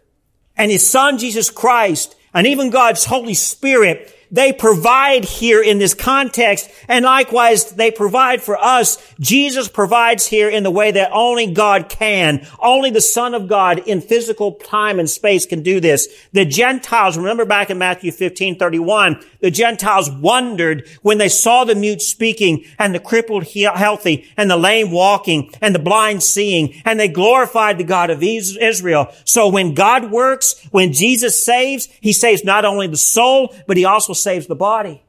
and 0.56 0.70
His 0.70 0.88
Son 0.88 1.18
Jesus 1.18 1.50
Christ 1.50 2.14
and 2.34 2.46
even 2.46 2.70
God's 2.70 3.04
Holy 3.04 3.34
Spirit 3.34 4.14
they 4.30 4.52
provide 4.52 5.24
here 5.24 5.62
in 5.62 5.78
this 5.78 5.94
context, 5.94 6.70
and 6.88 7.04
likewise 7.04 7.72
they 7.72 7.90
provide 7.90 8.42
for 8.42 8.56
us. 8.56 8.98
Jesus 9.20 9.68
provides 9.68 10.26
here 10.26 10.48
in 10.48 10.62
the 10.62 10.70
way 10.70 10.90
that 10.90 11.10
only 11.12 11.52
God 11.52 11.88
can. 11.88 12.46
Only 12.58 12.90
the 12.90 13.00
Son 13.00 13.34
of 13.34 13.48
God 13.48 13.78
in 13.86 14.00
physical 14.00 14.52
time 14.52 14.98
and 14.98 15.08
space 15.08 15.46
can 15.46 15.62
do 15.62 15.80
this. 15.80 16.08
The 16.32 16.44
Gentiles, 16.44 17.16
remember 17.16 17.44
back 17.44 17.70
in 17.70 17.78
Matthew 17.78 18.12
15, 18.12 18.58
31, 18.58 19.20
the 19.40 19.50
Gentiles 19.50 20.10
wondered 20.10 20.88
when 21.02 21.18
they 21.18 21.28
saw 21.28 21.64
the 21.64 21.74
mute 21.74 22.02
speaking 22.02 22.64
and 22.78 22.94
the 22.94 23.00
crippled 23.00 23.46
healthy 23.46 24.26
and 24.36 24.50
the 24.50 24.56
lame 24.56 24.90
walking 24.90 25.52
and 25.60 25.74
the 25.74 25.78
blind 25.78 26.22
seeing, 26.22 26.80
and 26.84 26.98
they 26.98 27.08
glorified 27.08 27.78
the 27.78 27.84
God 27.84 28.10
of 28.10 28.22
Israel. 28.22 29.12
So 29.24 29.48
when 29.48 29.74
God 29.74 30.10
works, 30.10 30.60
when 30.70 30.92
Jesus 30.92 31.44
saves, 31.44 31.88
He 32.00 32.12
saves 32.12 32.44
not 32.44 32.64
only 32.64 32.86
the 32.86 32.96
soul, 32.96 33.54
but 33.66 33.76
He 33.76 33.84
also 33.84 34.12
saves 34.16 34.46
the 34.46 34.56
body. 34.56 35.02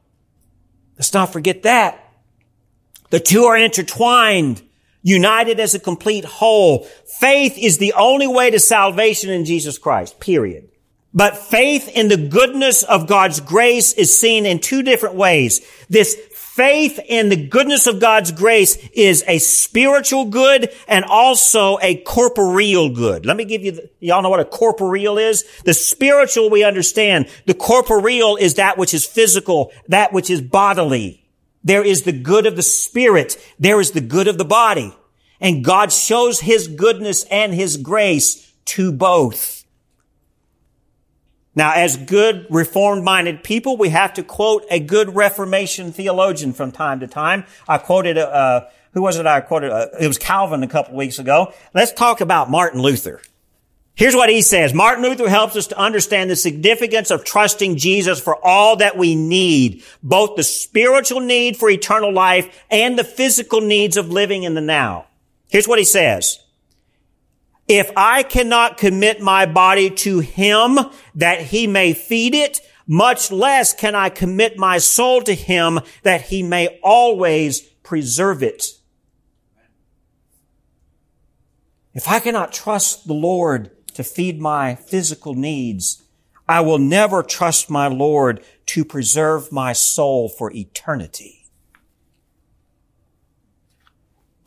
Let's 0.96 1.14
not 1.14 1.32
forget 1.32 1.62
that. 1.62 2.04
The 3.10 3.20
two 3.20 3.44
are 3.44 3.56
intertwined, 3.56 4.62
united 5.02 5.60
as 5.60 5.74
a 5.74 5.80
complete 5.80 6.24
whole. 6.24 6.84
Faith 7.20 7.56
is 7.56 7.78
the 7.78 7.94
only 7.94 8.26
way 8.26 8.50
to 8.50 8.58
salvation 8.58 9.30
in 9.30 9.44
Jesus 9.44 9.78
Christ, 9.78 10.20
period. 10.20 10.68
But 11.14 11.38
faith 11.38 11.88
in 11.88 12.08
the 12.08 12.16
goodness 12.16 12.82
of 12.82 13.06
God's 13.06 13.40
grace 13.40 13.92
is 13.94 14.18
seen 14.18 14.44
in 14.44 14.58
two 14.58 14.82
different 14.82 15.14
ways. 15.14 15.66
This 15.88 16.16
faith 16.58 16.98
in 17.06 17.28
the 17.28 17.36
goodness 17.36 17.86
of 17.86 18.00
God's 18.00 18.32
grace 18.32 18.76
is 18.92 19.22
a 19.28 19.38
spiritual 19.38 20.24
good 20.24 20.74
and 20.88 21.04
also 21.04 21.78
a 21.80 21.98
corporeal 21.98 22.90
good. 22.90 23.24
Let 23.24 23.36
me 23.36 23.44
give 23.44 23.62
you, 23.62 23.70
the, 23.70 23.90
y'all 24.00 24.22
know 24.22 24.28
what 24.28 24.40
a 24.40 24.44
corporeal 24.44 25.18
is? 25.18 25.44
The 25.64 25.72
spiritual 25.72 26.50
we 26.50 26.64
understand. 26.64 27.28
The 27.46 27.54
corporeal 27.54 28.34
is 28.34 28.54
that 28.54 28.76
which 28.76 28.92
is 28.92 29.06
physical, 29.06 29.70
that 29.86 30.12
which 30.12 30.30
is 30.30 30.40
bodily. 30.40 31.24
There 31.62 31.84
is 31.84 32.02
the 32.02 32.12
good 32.12 32.44
of 32.44 32.56
the 32.56 32.62
spirit. 32.62 33.36
There 33.60 33.80
is 33.80 33.92
the 33.92 34.00
good 34.00 34.26
of 34.26 34.36
the 34.36 34.44
body. 34.44 34.92
And 35.40 35.64
God 35.64 35.92
shows 35.92 36.40
his 36.40 36.66
goodness 36.66 37.22
and 37.30 37.54
his 37.54 37.76
grace 37.76 38.52
to 38.64 38.90
both. 38.90 39.57
Now, 41.58 41.72
as 41.72 41.96
good 41.96 42.46
reformed-minded 42.50 43.42
people, 43.42 43.76
we 43.76 43.88
have 43.88 44.14
to 44.14 44.22
quote 44.22 44.64
a 44.70 44.78
good 44.78 45.16
Reformation 45.16 45.90
theologian 45.90 46.52
from 46.52 46.70
time 46.70 47.00
to 47.00 47.08
time. 47.08 47.46
I 47.66 47.78
quoted, 47.78 48.16
uh, 48.16 48.20
uh 48.20 48.70
who 48.92 49.02
was 49.02 49.18
it 49.18 49.26
I 49.26 49.40
quoted? 49.40 49.72
Uh, 49.72 49.88
it 49.98 50.06
was 50.06 50.18
Calvin 50.18 50.62
a 50.62 50.68
couple 50.68 50.94
weeks 50.94 51.18
ago. 51.18 51.52
Let's 51.74 51.92
talk 51.92 52.20
about 52.20 52.48
Martin 52.48 52.80
Luther. 52.80 53.20
Here's 53.96 54.14
what 54.14 54.30
he 54.30 54.40
says. 54.40 54.72
Martin 54.72 55.02
Luther 55.02 55.28
helps 55.28 55.56
us 55.56 55.66
to 55.66 55.76
understand 55.76 56.30
the 56.30 56.36
significance 56.36 57.10
of 57.10 57.24
trusting 57.24 57.76
Jesus 57.76 58.20
for 58.20 58.38
all 58.46 58.76
that 58.76 58.96
we 58.96 59.16
need, 59.16 59.82
both 60.00 60.36
the 60.36 60.44
spiritual 60.44 61.18
need 61.18 61.56
for 61.56 61.68
eternal 61.68 62.12
life 62.12 62.64
and 62.70 62.96
the 62.96 63.02
physical 63.02 63.60
needs 63.60 63.96
of 63.96 64.12
living 64.12 64.44
in 64.44 64.54
the 64.54 64.60
now. 64.60 65.06
Here's 65.50 65.66
what 65.66 65.80
he 65.80 65.84
says. 65.84 66.38
If 67.68 67.92
I 67.96 68.22
cannot 68.22 68.78
commit 68.78 69.20
my 69.20 69.44
body 69.44 69.90
to 69.90 70.20
him 70.20 70.78
that 71.14 71.42
he 71.42 71.66
may 71.66 71.92
feed 71.92 72.34
it, 72.34 72.60
much 72.86 73.30
less 73.30 73.74
can 73.74 73.94
I 73.94 74.08
commit 74.08 74.56
my 74.56 74.78
soul 74.78 75.20
to 75.22 75.34
him 75.34 75.80
that 76.02 76.22
he 76.22 76.42
may 76.42 76.80
always 76.82 77.60
preserve 77.60 78.42
it. 78.42 78.64
If 81.92 82.08
I 82.08 82.20
cannot 82.20 82.52
trust 82.52 83.06
the 83.06 83.12
Lord 83.12 83.70
to 83.94 84.02
feed 84.02 84.40
my 84.40 84.74
physical 84.74 85.34
needs, 85.34 86.02
I 86.48 86.60
will 86.60 86.78
never 86.78 87.22
trust 87.22 87.68
my 87.68 87.88
Lord 87.88 88.42
to 88.66 88.84
preserve 88.84 89.52
my 89.52 89.74
soul 89.74 90.30
for 90.30 90.50
eternity. 90.52 91.37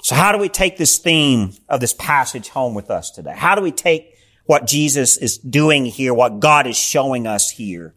So 0.02 0.16
how 0.16 0.32
do 0.32 0.38
we 0.38 0.50
take 0.50 0.78
this 0.78 0.98
theme 0.98 1.54
of 1.70 1.80
this 1.80 1.94
passage 1.94 2.50
home 2.50 2.74
with 2.74 2.90
us 2.90 3.12
today? 3.12 3.34
How 3.36 3.56
do 3.56 3.62
we 3.62 3.72
take 3.72 4.18
what 4.46 4.66
Jesus 4.66 5.18
is 5.18 5.38
doing 5.38 5.86
here, 5.86 6.14
what 6.14 6.40
God 6.40 6.66
is 6.68 6.76
showing 6.76 7.28
us 7.28 7.52
here? 7.52 7.94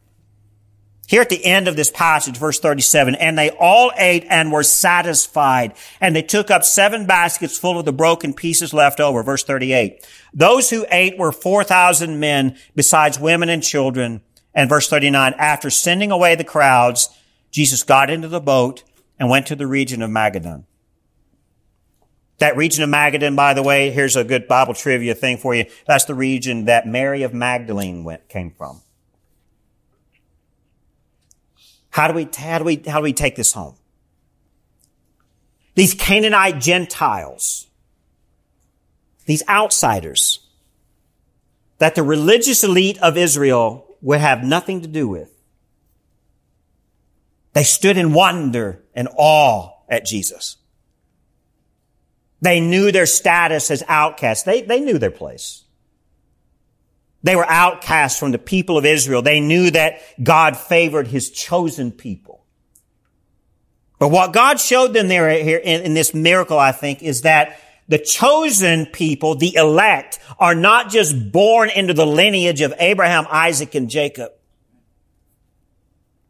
Here 1.07 1.21
at 1.21 1.29
the 1.29 1.45
end 1.45 1.69
of 1.69 1.77
this 1.77 1.91
passage, 1.91 2.39
verse 2.39 2.59
37, 2.59 3.15
and 3.17 3.39
they 3.39 3.51
all 3.51 3.93
ate 3.97 4.25
and 4.31 4.51
were 4.51 4.63
satisfied, 4.63 5.75
and 6.01 6.17
they 6.17 6.23
took 6.23 6.51
up 6.51 6.65
seven 6.65 7.07
baskets 7.07 7.59
full 7.59 7.79
of 7.79 7.85
the 7.85 7.93
broken 7.93 8.33
pieces 8.33 8.73
left 8.73 9.01
over. 9.01 9.23
Verse 9.23 9.45
38. 9.45 10.07
Those 10.33 10.71
who 10.71 10.87
ate 10.91 11.19
were 11.19 11.33
4,000 11.33 12.19
men, 12.19 12.57
besides 12.75 13.21
women 13.21 13.51
and 13.51 13.63
children. 13.63 14.23
And 14.55 14.69
verse 14.69 14.89
39, 14.89 15.35
after 15.37 15.69
sending 15.69 16.11
away 16.11 16.37
the 16.37 16.45
crowds, 16.45 17.11
Jesus 17.51 17.83
got 17.83 18.09
into 18.09 18.29
the 18.29 18.41
boat 18.41 18.83
and 19.19 19.29
went 19.29 19.47
to 19.49 19.57
the 19.57 19.67
region 19.67 20.01
of 20.01 20.11
Magadan. 20.11 20.65
That 22.39 22.57
region 22.57 22.83
of 22.83 22.91
Magadan, 22.91 23.37
by 23.37 23.55
the 23.55 23.63
way, 23.63 23.91
here's 23.91 24.17
a 24.17 24.25
good 24.25 24.49
Bible 24.49 24.75
trivia 24.75 25.15
thing 25.15 25.39
for 25.39 25.55
you. 25.55 25.67
That's 25.87 26.05
the 26.05 26.15
region 26.15 26.65
that 26.65 26.87
Mary 26.87 27.23
of 27.23 27.33
Magdalene 27.33 28.03
went, 28.05 28.29
came 28.29 28.51
from. 28.51 28.83
How 31.91 32.09
do 32.09 32.15
we, 32.15 32.29
how 32.37 32.59
do 32.59 32.65
we, 32.65 32.83
how 32.87 32.99
do 32.99 33.05
we 33.05 33.13
take 33.13 33.37
this 33.37 33.53
home? 33.53 33.77
These 35.77 35.95
Canaanite 35.95 36.61
Gentiles, 36.61 37.69
these 39.27 39.43
outsiders 39.49 40.41
that 41.79 41.95
the 41.95 42.03
religious 42.03 42.65
elite 42.65 42.99
of 42.99 43.17
Israel 43.17 43.87
would 44.01 44.21
have 44.21 44.43
nothing 44.43 44.81
to 44.83 44.89
do 44.89 45.09
with. 45.09 45.31
They 47.53 47.63
stood 47.63 47.97
in 47.97 48.13
wonder 48.13 48.83
and 48.95 49.09
awe 49.17 49.71
at 49.89 50.05
Jesus. 50.05 50.57
They 52.41 52.61
knew 52.61 52.93
their 52.93 53.07
status 53.07 53.71
as 53.71 53.83
outcasts. 53.89 54.45
They, 54.45 54.63
they 54.63 54.81
knew 54.81 54.99
their 54.99 55.11
place. 55.11 55.65
They 57.23 57.37
were 57.37 57.49
outcasts 57.49 58.19
from 58.19 58.33
the 58.33 58.39
people 58.39 58.77
of 58.77 58.85
Israel. 58.85 59.23
They 59.23 59.41
knew 59.41 59.71
that 59.71 60.01
God 60.23 60.57
favored 60.57 61.07
his 61.07 61.31
chosen 61.31 61.91
people. 61.91 62.45
But 63.99 64.09
what 64.09 64.35
God 64.35 64.61
showed 64.61 64.93
them 64.93 65.09
there 65.09 65.31
here 65.31 65.57
in, 65.59 65.83
in 65.83 65.95
this 65.95 66.13
miracle, 66.13 66.59
I 66.59 66.73
think, 66.73 67.03
is 67.03 67.23
that 67.23 67.59
the 67.89 67.99
chosen 67.99 68.87
people, 68.87 69.35
the 69.35 69.55
elect, 69.57 70.19
are 70.39 70.55
not 70.55 70.91
just 70.91 71.33
born 71.33 71.71
into 71.71 71.95
the 71.95 72.07
lineage 72.07 72.61
of 72.61 72.75
Abraham, 72.79 73.27
Isaac, 73.31 73.75
and 73.75 73.89
Jacob. 73.89 74.33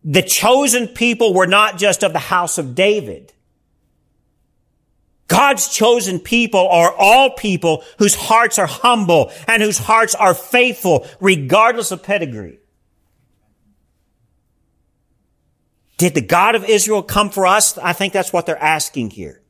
The 0.04 0.22
chosen 0.22 0.88
people 0.88 1.34
were 1.34 1.46
not 1.48 1.78
just 1.78 2.04
of 2.04 2.12
the 2.12 2.18
house 2.20 2.58
of 2.58 2.76
David. 2.76 3.32
God's 5.28 5.68
chosen 5.68 6.18
people 6.18 6.68
are 6.68 6.92
all 6.92 7.30
people 7.30 7.82
whose 7.98 8.14
hearts 8.14 8.58
are 8.58 8.66
humble 8.66 9.32
and 9.48 9.62
whose 9.62 9.78
hearts 9.78 10.14
are 10.14 10.34
faithful 10.34 11.06
regardless 11.20 11.90
of 11.90 12.02
pedigree. 12.02 12.58
Did 15.96 16.14
the 16.14 16.20
God 16.20 16.54
of 16.54 16.64
Israel 16.64 17.02
come 17.02 17.30
for 17.30 17.46
us? 17.46 17.78
I 17.78 17.92
think 17.92 18.12
that's 18.12 18.32
what 18.32 18.46
they're 18.46 18.62
asking 18.62 19.10
here. 19.10 19.42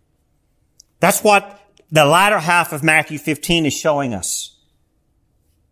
That's 1.00 1.24
what 1.24 1.60
the 1.90 2.04
latter 2.04 2.38
half 2.38 2.72
of 2.72 2.82
Matthew 2.82 3.18
15 3.18 3.66
is 3.66 3.72
showing 3.72 4.14
us. 4.14 4.56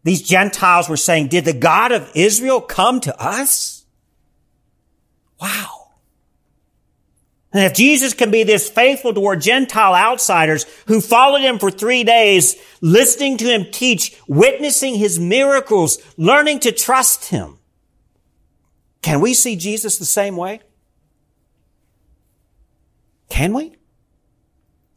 These 0.05 0.23
Gentiles 0.23 0.89
were 0.89 0.97
saying, 0.97 1.29
did 1.29 1.45
the 1.45 1.53
God 1.53 1.93
of 1.93 2.11
Israel 2.15 2.61
come 2.61 3.01
to 3.01 3.23
us? 3.23 3.85
Wow. 5.41 5.82
And 7.53 7.65
if 7.65 7.75
Jesus 7.75 8.15
can 8.15 8.31
be 8.31 8.45
this 8.45 8.71
faithful 8.71 9.13
toward 9.13 9.43
Gentile 9.43 9.95
outsiders 9.95 10.65
who 10.87 11.01
followed 11.01 11.43
him 11.43 11.59
for 11.59 11.71
three 11.71 12.03
days, 12.03 12.57
listening 12.81 13.37
to 13.39 13.45
him 13.45 13.67
teach, 13.71 14.17
witnessing 14.27 14.95
his 14.95 15.19
miracles, 15.19 15.99
learning 16.17 16.61
to 16.61 16.73
trust 16.73 17.27
him, 17.27 17.59
can 19.03 19.21
we 19.21 19.35
see 19.35 19.57
Jesus 19.57 19.99
the 19.99 20.07
same 20.07 20.37
way? 20.37 20.61
Can 23.29 23.53
we? 23.53 23.77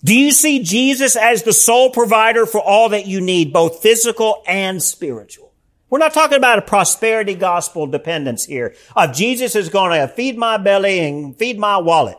Do 0.04 0.16
you 0.16 0.32
see 0.32 0.64
Jesus 0.64 1.16
as 1.16 1.44
the 1.44 1.54
sole 1.54 1.90
provider 1.90 2.46
for 2.46 2.62
all 2.62 2.90
that 2.90 3.08
you 3.08 3.20
need, 3.20 3.52
both 3.52 3.82
physical 3.82 4.44
and 4.48 4.82
spiritual? 4.82 5.52
We're 5.90 6.00
not 6.00 6.14
talking 6.14 6.38
about 6.38 6.60
a 6.60 6.62
prosperity 6.62 7.34
gospel 7.34 7.88
dependence 7.88 8.46
here 8.46 8.76
of 8.96 9.14
Jesus 9.14 9.56
is 9.56 9.70
going 9.70 10.00
to 10.00 10.08
feed 10.08 10.38
my 10.38 10.58
belly 10.58 11.00
and 11.00 11.36
feed 11.38 11.58
my 11.58 11.78
wallet. 11.78 12.18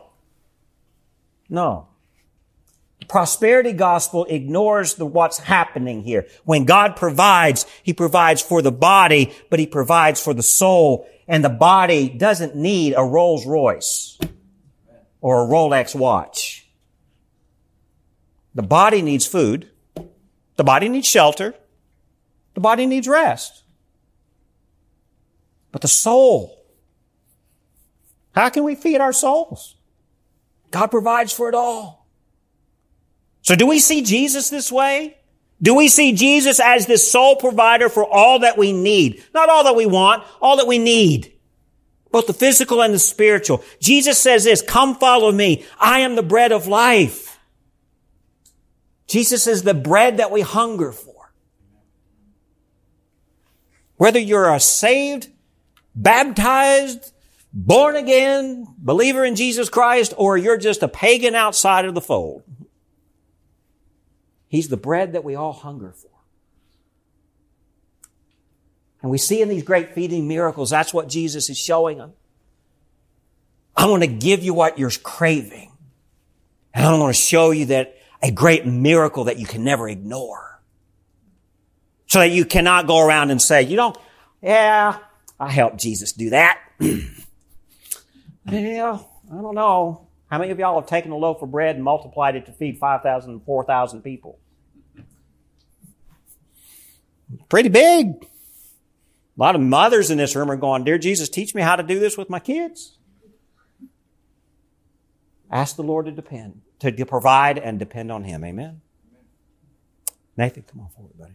No. 1.49 1.87
Prosperity 3.07 3.71
gospel 3.71 4.25
ignores 4.25 4.95
the 4.95 5.05
what's 5.05 5.37
happening 5.37 6.03
here. 6.03 6.27
When 6.43 6.65
God 6.65 6.95
provides, 6.95 7.65
He 7.83 7.93
provides 7.93 8.41
for 8.41 8.61
the 8.61 8.71
body, 8.71 9.33
but 9.49 9.59
He 9.59 9.67
provides 9.67 10.21
for 10.21 10.33
the 10.33 10.43
soul. 10.43 11.07
And 11.27 11.43
the 11.43 11.49
body 11.49 12.09
doesn't 12.09 12.55
need 12.55 12.93
a 12.97 13.03
Rolls 13.03 13.45
Royce 13.45 14.17
or 15.21 15.43
a 15.43 15.47
Rolex 15.47 15.95
watch. 15.95 16.67
The 18.55 18.63
body 18.63 19.01
needs 19.01 19.25
food. 19.25 19.69
The 20.55 20.63
body 20.63 20.89
needs 20.89 21.07
shelter. 21.07 21.53
The 22.55 22.61
body 22.61 22.85
needs 22.85 23.07
rest. 23.07 23.63
But 25.71 25.81
the 25.81 25.87
soul, 25.87 26.65
how 28.33 28.49
can 28.49 28.63
we 28.63 28.73
feed 28.73 28.99
our 28.99 29.13
souls? 29.13 29.76
God 30.71 30.87
provides 30.87 31.31
for 31.31 31.49
it 31.49 31.55
all. 31.55 32.07
So 33.41 33.55
do 33.55 33.65
we 33.65 33.79
see 33.79 34.01
Jesus 34.01 34.49
this 34.49 34.71
way? 34.71 35.17
Do 35.61 35.73
we 35.73 35.87
see 35.87 36.13
Jesus 36.13 36.59
as 36.59 36.85
this 36.85 37.09
sole 37.09 37.35
provider 37.35 37.89
for 37.89 38.05
all 38.05 38.39
that 38.39 38.57
we 38.57 38.73
need? 38.73 39.23
Not 39.33 39.49
all 39.49 39.63
that 39.63 39.75
we 39.75 39.85
want, 39.85 40.23
all 40.41 40.57
that 40.57 40.67
we 40.67 40.77
need. 40.77 41.33
Both 42.11 42.27
the 42.27 42.33
physical 42.33 42.81
and 42.81 42.93
the 42.93 42.99
spiritual. 42.99 43.63
Jesus 43.79 44.17
says 44.19 44.43
this, 44.43 44.61
come 44.61 44.95
follow 44.95 45.31
me. 45.31 45.65
I 45.79 45.99
am 45.99 46.15
the 46.15 46.23
bread 46.23 46.51
of 46.51 46.67
life. 46.67 47.39
Jesus 49.07 49.47
is 49.47 49.63
the 49.63 49.73
bread 49.73 50.17
that 50.17 50.31
we 50.31 50.41
hunger 50.41 50.91
for. 50.91 51.31
Whether 53.95 54.19
you're 54.19 54.53
a 54.53 54.59
saved, 54.59 55.29
baptized, 55.95 57.13
born 57.57 57.95
again, 57.95 58.67
believer 58.77 59.25
in 59.25 59.35
Jesus 59.35 59.67
Christ, 59.67 60.13
or 60.15 60.37
you're 60.37 60.57
just 60.57 60.83
a 60.83 60.87
pagan 60.87 61.33
outside 61.33 61.85
of 61.85 61.95
the 61.95 62.01
fold. 62.01 62.43
He's 64.47 64.69
the 64.69 64.77
bread 64.77 65.13
that 65.13 65.23
we 65.23 65.35
all 65.35 65.53
hunger 65.53 65.91
for. 65.91 66.11
And 69.01 69.09
we 69.09 69.17
see 69.17 69.41
in 69.41 69.49
these 69.49 69.63
great 69.63 69.93
feeding 69.93 70.27
miracles, 70.27 70.69
that's 70.69 70.93
what 70.93 71.09
Jesus 71.09 71.49
is 71.49 71.57
showing 71.57 71.97
them. 71.97 72.13
I 73.75 73.87
want 73.87 74.03
to 74.03 74.07
give 74.07 74.43
you 74.43 74.53
what 74.53 74.77
you're 74.77 74.91
craving. 74.91 75.71
And 76.73 76.85
I'm 76.85 76.99
going 76.99 77.11
to 77.11 77.19
show 77.19 77.51
you 77.51 77.65
that 77.67 77.97
a 78.21 78.31
great 78.31 78.65
miracle 78.65 79.25
that 79.25 79.37
you 79.37 79.45
can 79.45 79.63
never 79.63 79.89
ignore. 79.89 80.61
So 82.07 82.19
that 82.19 82.29
you 82.29 82.45
cannot 82.45 82.87
go 82.87 82.99
around 82.99 83.31
and 83.31 83.41
say, 83.41 83.63
you 83.63 83.75
know, 83.75 83.93
yeah, 84.41 84.99
I 85.39 85.49
helped 85.49 85.77
Jesus 85.77 86.13
do 86.13 86.29
that. 86.29 86.59
well, 88.51 89.09
I 89.31 89.41
don't 89.41 89.55
know. 89.55 90.07
How 90.29 90.37
many 90.39 90.51
of 90.51 90.59
y'all 90.59 90.79
have 90.79 90.89
taken 90.89 91.11
a 91.11 91.17
loaf 91.17 91.41
of 91.41 91.51
bread 91.51 91.75
and 91.75 91.83
multiplied 91.83 92.35
it 92.35 92.45
to 92.47 92.51
feed 92.51 92.77
5,000 92.77 93.31
and 93.31 93.43
4,000 93.43 94.01
people? 94.01 94.39
Pretty 97.49 97.69
big. 97.69 98.07
A 98.07 98.27
lot 99.37 99.55
of 99.55 99.61
mothers 99.61 100.09
in 100.09 100.17
this 100.17 100.35
room 100.35 100.49
are 100.49 100.55
going, 100.55 100.83
Dear 100.83 100.97
Jesus, 100.97 101.29
teach 101.29 101.53
me 101.53 101.61
how 101.61 101.75
to 101.75 101.83
do 101.83 101.99
this 101.99 102.17
with 102.17 102.29
my 102.29 102.39
kids. 102.39 102.97
Ask 105.49 105.75
the 105.75 105.83
Lord 105.83 106.07
to 106.07 106.11
depend, 106.11 106.61
to 106.79 106.91
provide 107.05 107.57
and 107.57 107.79
depend 107.79 108.11
on 108.11 108.23
Him. 108.23 108.43
Amen. 108.43 108.81
Nathan, 110.35 110.63
come 110.63 110.81
on 110.81 110.89
forward, 110.89 111.17
buddy. 111.17 111.33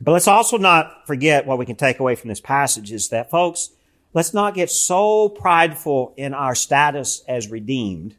But 0.00 0.12
let's 0.12 0.28
also 0.28 0.56
not 0.56 1.06
forget 1.06 1.46
what 1.46 1.58
we 1.58 1.66
can 1.66 1.76
take 1.76 1.98
away 1.98 2.14
from 2.14 2.28
this 2.28 2.40
passage 2.40 2.92
is 2.92 3.08
that, 3.10 3.30
folks, 3.30 3.70
let's 4.12 4.34
not 4.34 4.54
get 4.54 4.70
so 4.70 5.28
prideful 5.28 6.14
in 6.16 6.34
our 6.34 6.54
status 6.54 7.22
as 7.28 7.50
redeemed, 7.50 8.16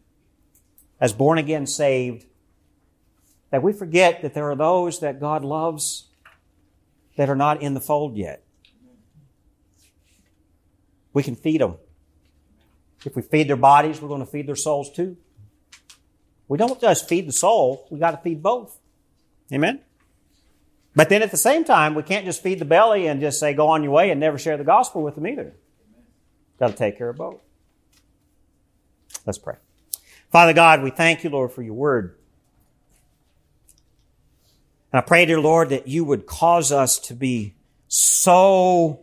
as 0.99 1.13
born 1.13 1.37
again 1.37 1.67
saved, 1.67 2.25
that 3.49 3.63
we 3.63 3.73
forget 3.73 4.21
that 4.21 4.33
there 4.33 4.49
are 4.49 4.55
those 4.55 4.99
that 4.99 5.19
God 5.19 5.43
loves 5.43 6.07
that 7.17 7.29
are 7.29 7.35
not 7.35 7.61
in 7.61 7.73
the 7.73 7.81
fold 7.81 8.15
yet. 8.15 8.43
We 11.13 11.23
can 11.23 11.35
feed 11.35 11.61
them. 11.61 11.75
If 13.05 13.15
we 13.15 13.21
feed 13.21 13.49
their 13.49 13.57
bodies, 13.57 14.01
we're 14.01 14.07
going 14.07 14.21
to 14.21 14.31
feed 14.31 14.47
their 14.47 14.55
souls 14.55 14.91
too. 14.91 15.17
We 16.47 16.57
don't 16.57 16.79
just 16.79 17.09
feed 17.09 17.27
the 17.27 17.33
soul, 17.33 17.87
we 17.89 17.99
got 17.99 18.11
to 18.11 18.17
feed 18.17 18.41
both. 18.41 18.77
Amen? 19.53 19.81
But 20.95 21.09
then 21.09 21.21
at 21.21 21.31
the 21.31 21.37
same 21.37 21.63
time, 21.63 21.95
we 21.95 22.03
can't 22.03 22.25
just 22.25 22.43
feed 22.43 22.59
the 22.59 22.65
belly 22.65 23.07
and 23.07 23.21
just 23.21 23.39
say, 23.39 23.53
go 23.53 23.69
on 23.69 23.83
your 23.83 23.93
way 23.93 24.11
and 24.11 24.19
never 24.19 24.37
share 24.37 24.57
the 24.57 24.63
gospel 24.63 25.01
with 25.01 25.15
them 25.15 25.27
either. 25.27 25.53
To 26.67 26.71
take 26.71 26.97
care 26.97 27.09
of 27.09 27.17
both. 27.17 27.41
Let's 29.25 29.39
pray. 29.39 29.55
Father 30.31 30.53
God, 30.53 30.83
we 30.83 30.91
thank 30.91 31.23
you, 31.23 31.31
Lord, 31.31 31.51
for 31.51 31.63
your 31.63 31.73
word. 31.73 32.15
And 34.93 34.99
I 34.99 35.01
pray, 35.01 35.25
dear 35.25 35.39
Lord, 35.39 35.69
that 35.69 35.87
you 35.87 36.05
would 36.05 36.27
cause 36.27 36.71
us 36.71 36.99
to 36.99 37.15
be 37.15 37.55
so 37.87 38.99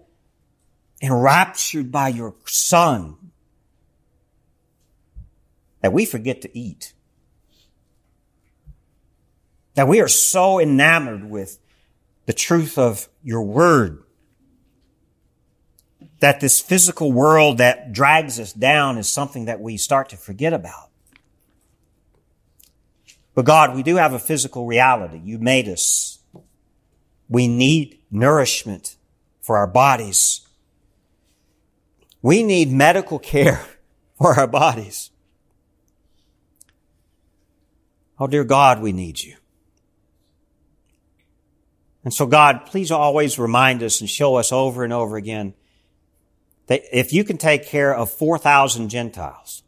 enraptured 1.02 1.90
by 1.90 2.08
your 2.08 2.36
son 2.46 3.16
that 5.80 5.92
we 5.92 6.04
forget 6.04 6.42
to 6.42 6.56
eat. 6.56 6.92
That 9.74 9.88
we 9.88 10.00
are 10.00 10.08
so 10.08 10.60
enamored 10.60 11.28
with 11.28 11.58
the 12.26 12.32
truth 12.32 12.78
of 12.78 13.08
your 13.24 13.42
word 13.42 14.04
that 16.20 16.40
this 16.40 16.60
physical 16.60 17.12
world 17.12 17.58
that 17.58 17.92
drags 17.92 18.40
us 18.40 18.52
down 18.52 18.98
is 18.98 19.08
something 19.08 19.44
that 19.44 19.60
we 19.60 19.76
start 19.76 20.08
to 20.08 20.16
forget 20.16 20.52
about. 20.52 20.90
But 23.34 23.44
God, 23.44 23.76
we 23.76 23.84
do 23.84 23.96
have 23.96 24.12
a 24.12 24.18
physical 24.18 24.66
reality. 24.66 25.20
You 25.22 25.38
made 25.38 25.68
us. 25.68 26.18
We 27.28 27.46
need 27.46 28.00
nourishment 28.10 28.96
for 29.40 29.56
our 29.56 29.68
bodies. 29.68 30.40
We 32.20 32.42
need 32.42 32.72
medical 32.72 33.20
care 33.20 33.64
for 34.18 34.34
our 34.34 34.48
bodies. 34.48 35.10
Oh, 38.18 38.26
dear 38.26 38.42
God, 38.42 38.82
we 38.82 38.92
need 38.92 39.20
you. 39.20 39.36
And 42.02 42.12
so 42.12 42.26
God, 42.26 42.66
please 42.66 42.90
always 42.90 43.38
remind 43.38 43.82
us 43.82 44.00
and 44.00 44.10
show 44.10 44.36
us 44.36 44.50
over 44.50 44.82
and 44.82 44.92
over 44.92 45.16
again 45.16 45.54
that 46.68 46.82
if 46.92 47.12
you 47.12 47.24
can 47.24 47.36
take 47.36 47.66
care 47.66 47.94
of 47.94 48.10
4,000 48.10 48.88
Gentiles 48.88 49.62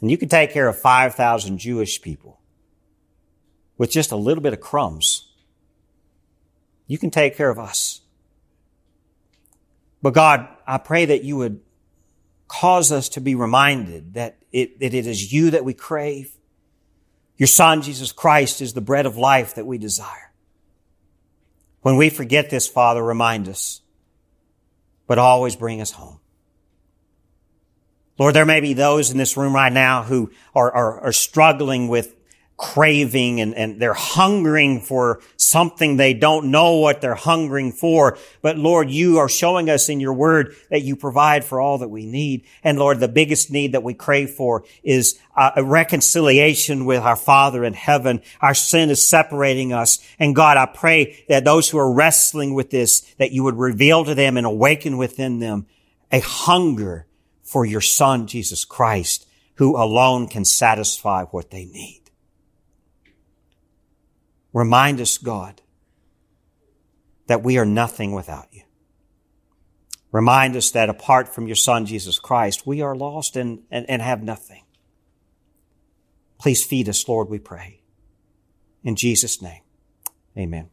and 0.00 0.10
you 0.10 0.16
can 0.16 0.28
take 0.28 0.52
care 0.52 0.68
of 0.68 0.78
5,000 0.78 1.58
Jewish 1.58 2.00
people, 2.00 2.40
with 3.76 3.90
just 3.90 4.10
a 4.10 4.16
little 4.16 4.42
bit 4.42 4.52
of 4.52 4.60
crumbs, 4.60 5.32
you 6.86 6.98
can 6.98 7.10
take 7.10 7.36
care 7.36 7.50
of 7.50 7.58
us. 7.58 8.00
But 10.02 10.14
God, 10.14 10.48
I 10.66 10.78
pray 10.78 11.04
that 11.06 11.24
you 11.24 11.36
would 11.36 11.60
cause 12.48 12.90
us 12.92 13.08
to 13.10 13.20
be 13.20 13.34
reminded 13.34 14.14
that 14.14 14.38
it, 14.52 14.80
that 14.80 14.94
it 14.94 15.06
is 15.06 15.32
you 15.32 15.50
that 15.50 15.64
we 15.64 15.74
crave. 15.74 16.32
Your 17.36 17.46
son, 17.46 17.82
Jesus 17.82 18.10
Christ, 18.10 18.60
is 18.60 18.72
the 18.72 18.80
bread 18.80 19.06
of 19.06 19.16
life 19.16 19.54
that 19.54 19.66
we 19.66 19.78
desire. 19.78 20.32
When 21.82 21.96
we 21.96 22.10
forget 22.10 22.50
this, 22.50 22.66
Father, 22.66 23.02
remind 23.02 23.48
us, 23.48 23.80
but 25.08 25.18
always 25.18 25.56
bring 25.56 25.80
us 25.80 25.90
home. 25.90 26.20
Lord, 28.18 28.34
there 28.34 28.46
may 28.46 28.60
be 28.60 28.74
those 28.74 29.10
in 29.10 29.18
this 29.18 29.36
room 29.36 29.54
right 29.54 29.72
now 29.72 30.02
who 30.04 30.30
are, 30.54 30.70
are, 30.70 31.00
are 31.00 31.12
struggling 31.12 31.88
with 31.88 32.14
craving 32.58 33.40
and, 33.40 33.54
and 33.54 33.80
they're 33.80 33.94
hungering 33.94 34.80
for 34.80 35.20
something 35.36 35.96
they 35.96 36.12
don't 36.12 36.50
know 36.50 36.74
what 36.78 37.00
they're 37.00 37.14
hungering 37.14 37.70
for. 37.70 38.18
But 38.42 38.58
Lord, 38.58 38.90
you 38.90 39.18
are 39.18 39.28
showing 39.28 39.70
us 39.70 39.88
in 39.88 40.00
your 40.00 40.12
word 40.12 40.54
that 40.68 40.82
you 40.82 40.96
provide 40.96 41.44
for 41.44 41.60
all 41.60 41.78
that 41.78 41.88
we 41.88 42.04
need. 42.04 42.44
And 42.64 42.76
Lord, 42.76 42.98
the 42.98 43.08
biggest 43.08 43.50
need 43.52 43.72
that 43.72 43.84
we 43.84 43.94
crave 43.94 44.30
for 44.30 44.64
is 44.82 45.18
a 45.36 45.62
reconciliation 45.62 46.84
with 46.84 47.00
our 47.00 47.16
Father 47.16 47.64
in 47.64 47.74
heaven. 47.74 48.20
Our 48.40 48.54
sin 48.54 48.90
is 48.90 49.08
separating 49.08 49.72
us. 49.72 50.04
And 50.18 50.34
God, 50.34 50.56
I 50.56 50.66
pray 50.66 51.24
that 51.28 51.44
those 51.44 51.70
who 51.70 51.78
are 51.78 51.92
wrestling 51.92 52.54
with 52.54 52.70
this, 52.70 53.02
that 53.18 53.30
you 53.30 53.44
would 53.44 53.56
reveal 53.56 54.04
to 54.04 54.16
them 54.16 54.36
and 54.36 54.44
awaken 54.44 54.98
within 54.98 55.38
them 55.38 55.66
a 56.10 56.18
hunger 56.18 57.06
for 57.44 57.64
your 57.64 57.80
son, 57.80 58.26
Jesus 58.26 58.64
Christ, 58.64 59.28
who 59.54 59.76
alone 59.76 60.26
can 60.26 60.44
satisfy 60.44 61.24
what 61.24 61.50
they 61.50 61.64
need. 61.64 62.07
Remind 64.52 65.00
us, 65.00 65.18
God, 65.18 65.60
that 67.26 67.42
we 67.42 67.58
are 67.58 67.66
nothing 67.66 68.12
without 68.12 68.48
you. 68.52 68.62
Remind 70.10 70.56
us 70.56 70.70
that 70.70 70.88
apart 70.88 71.34
from 71.34 71.46
your 71.46 71.56
Son, 71.56 71.84
Jesus 71.84 72.18
Christ, 72.18 72.66
we 72.66 72.80
are 72.80 72.96
lost 72.96 73.36
and, 73.36 73.60
and, 73.70 73.88
and 73.88 74.00
have 74.00 74.22
nothing. 74.22 74.64
Please 76.38 76.64
feed 76.64 76.88
us, 76.88 77.06
Lord, 77.06 77.28
we 77.28 77.38
pray. 77.38 77.82
In 78.82 78.96
Jesus' 78.96 79.42
name, 79.42 79.62
amen. 80.36 80.70